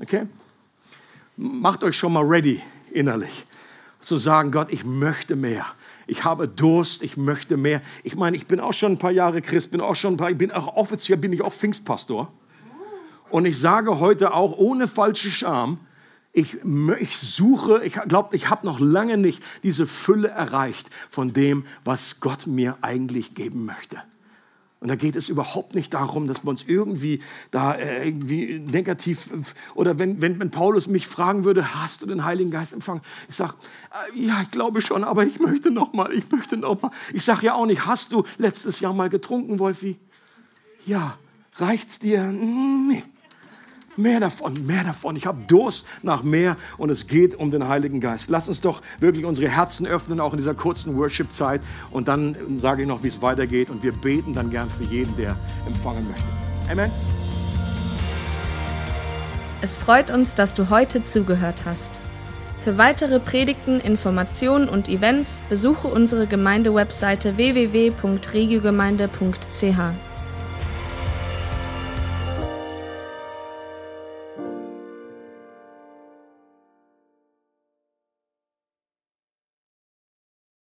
Okay? 0.00 0.28
Macht 1.36 1.82
euch 1.82 1.96
schon 1.96 2.12
mal 2.12 2.24
ready 2.24 2.62
innerlich. 2.92 3.44
Zu 4.00 4.18
sagen, 4.18 4.52
Gott, 4.52 4.72
ich 4.72 4.84
möchte 4.84 5.34
mehr. 5.34 5.66
Ich 6.06 6.22
habe 6.22 6.46
Durst, 6.46 7.02
ich 7.02 7.16
möchte 7.16 7.56
mehr. 7.56 7.82
Ich 8.04 8.14
meine, 8.14 8.36
ich 8.36 8.46
bin 8.46 8.60
auch 8.60 8.72
schon 8.72 8.92
ein 8.92 8.98
paar 8.98 9.10
Jahre 9.10 9.42
Christ, 9.42 9.72
bin 9.72 9.80
auch 9.80 9.96
schon 9.96 10.14
ein 10.14 10.16
paar, 10.16 10.30
ich 10.30 10.38
bin 10.38 10.52
auch 10.52 10.76
offiziell 10.76 11.18
bin 11.18 11.32
ich 11.32 11.42
auch 11.42 11.52
Pfingstpastor. 11.52 12.32
Und 13.30 13.44
ich 13.44 13.58
sage 13.58 13.98
heute 13.98 14.34
auch 14.34 14.56
ohne 14.56 14.88
falsche 14.88 15.30
Scham, 15.30 15.78
ich, 16.32 16.58
ich 17.00 17.16
suche, 17.16 17.82
ich 17.82 17.94
glaube, 17.94 18.36
ich 18.36 18.50
habe 18.50 18.66
noch 18.66 18.78
lange 18.78 19.16
nicht 19.16 19.42
diese 19.62 19.86
Fülle 19.86 20.28
erreicht 20.28 20.90
von 21.08 21.32
dem, 21.32 21.64
was 21.82 22.20
Gott 22.20 22.46
mir 22.46 22.76
eigentlich 22.82 23.34
geben 23.34 23.64
möchte. 23.64 24.02
Und 24.78 24.88
da 24.88 24.96
geht 24.96 25.16
es 25.16 25.30
überhaupt 25.30 25.74
nicht 25.74 25.94
darum, 25.94 26.26
dass 26.26 26.44
wir 26.44 26.50
uns 26.50 26.64
irgendwie 26.64 27.20
da 27.50 27.72
äh, 27.72 28.06
irgendwie 28.06 28.58
negativ 28.58 29.30
oder 29.74 29.98
wenn, 29.98 30.20
wenn, 30.20 30.38
wenn 30.38 30.50
Paulus 30.50 30.86
mich 30.86 31.06
fragen 31.06 31.44
würde, 31.44 31.74
hast 31.74 32.02
du 32.02 32.06
den 32.06 32.26
Heiligen 32.26 32.50
Geist 32.50 32.74
empfangen? 32.74 33.00
Ich 33.30 33.36
sage, 33.36 33.54
äh, 34.14 34.20
ja, 34.20 34.42
ich 34.42 34.50
glaube 34.50 34.82
schon, 34.82 35.04
aber 35.04 35.24
ich 35.24 35.40
möchte 35.40 35.70
noch 35.70 35.94
mal, 35.94 36.12
ich 36.12 36.30
möchte 36.30 36.58
noch 36.58 36.82
mal. 36.82 36.90
Ich 37.14 37.24
sage 37.24 37.46
ja 37.46 37.54
auch 37.54 37.64
nicht, 37.64 37.86
hast 37.86 38.12
du 38.12 38.24
letztes 38.36 38.80
Jahr 38.80 38.92
mal 38.92 39.08
getrunken, 39.08 39.58
Wolfi? 39.58 39.96
Ja, 40.84 41.16
reicht's 41.56 41.98
dir? 41.98 42.24
Nee. 42.24 43.02
Mehr 43.96 44.20
davon, 44.20 44.66
mehr 44.66 44.84
davon. 44.84 45.16
Ich 45.16 45.26
habe 45.26 45.42
Durst 45.46 45.86
nach 46.02 46.22
mehr 46.22 46.56
und 46.76 46.90
es 46.90 47.06
geht 47.06 47.34
um 47.34 47.50
den 47.50 47.66
Heiligen 47.66 48.00
Geist. 48.00 48.28
Lass 48.28 48.48
uns 48.48 48.60
doch 48.60 48.82
wirklich 49.00 49.24
unsere 49.24 49.48
Herzen 49.48 49.86
öffnen, 49.86 50.20
auch 50.20 50.32
in 50.32 50.36
dieser 50.36 50.52
kurzen 50.54 50.98
Worship-Zeit. 50.98 51.62
Und 51.90 52.08
dann 52.08 52.36
sage 52.58 52.82
ich 52.82 52.88
noch, 52.88 53.02
wie 53.02 53.08
es 53.08 53.22
weitergeht. 53.22 53.70
Und 53.70 53.82
wir 53.82 53.92
beten 53.92 54.34
dann 54.34 54.50
gern 54.50 54.68
für 54.68 54.84
jeden, 54.84 55.16
der 55.16 55.38
empfangen 55.66 56.06
möchte. 56.08 56.26
Amen. 56.70 56.90
Es 59.62 59.78
freut 59.78 60.10
uns, 60.10 60.34
dass 60.34 60.52
du 60.52 60.68
heute 60.68 61.04
zugehört 61.04 61.62
hast. 61.64 61.92
Für 62.62 62.76
weitere 62.76 63.18
Predigten, 63.20 63.80
Informationen 63.80 64.68
und 64.68 64.88
Events 64.88 65.40
besuche 65.48 65.88
unsere 65.88 66.26
Gemeindewebseite 66.26 67.36
www.regiogemeinde.ch. 67.36 70.05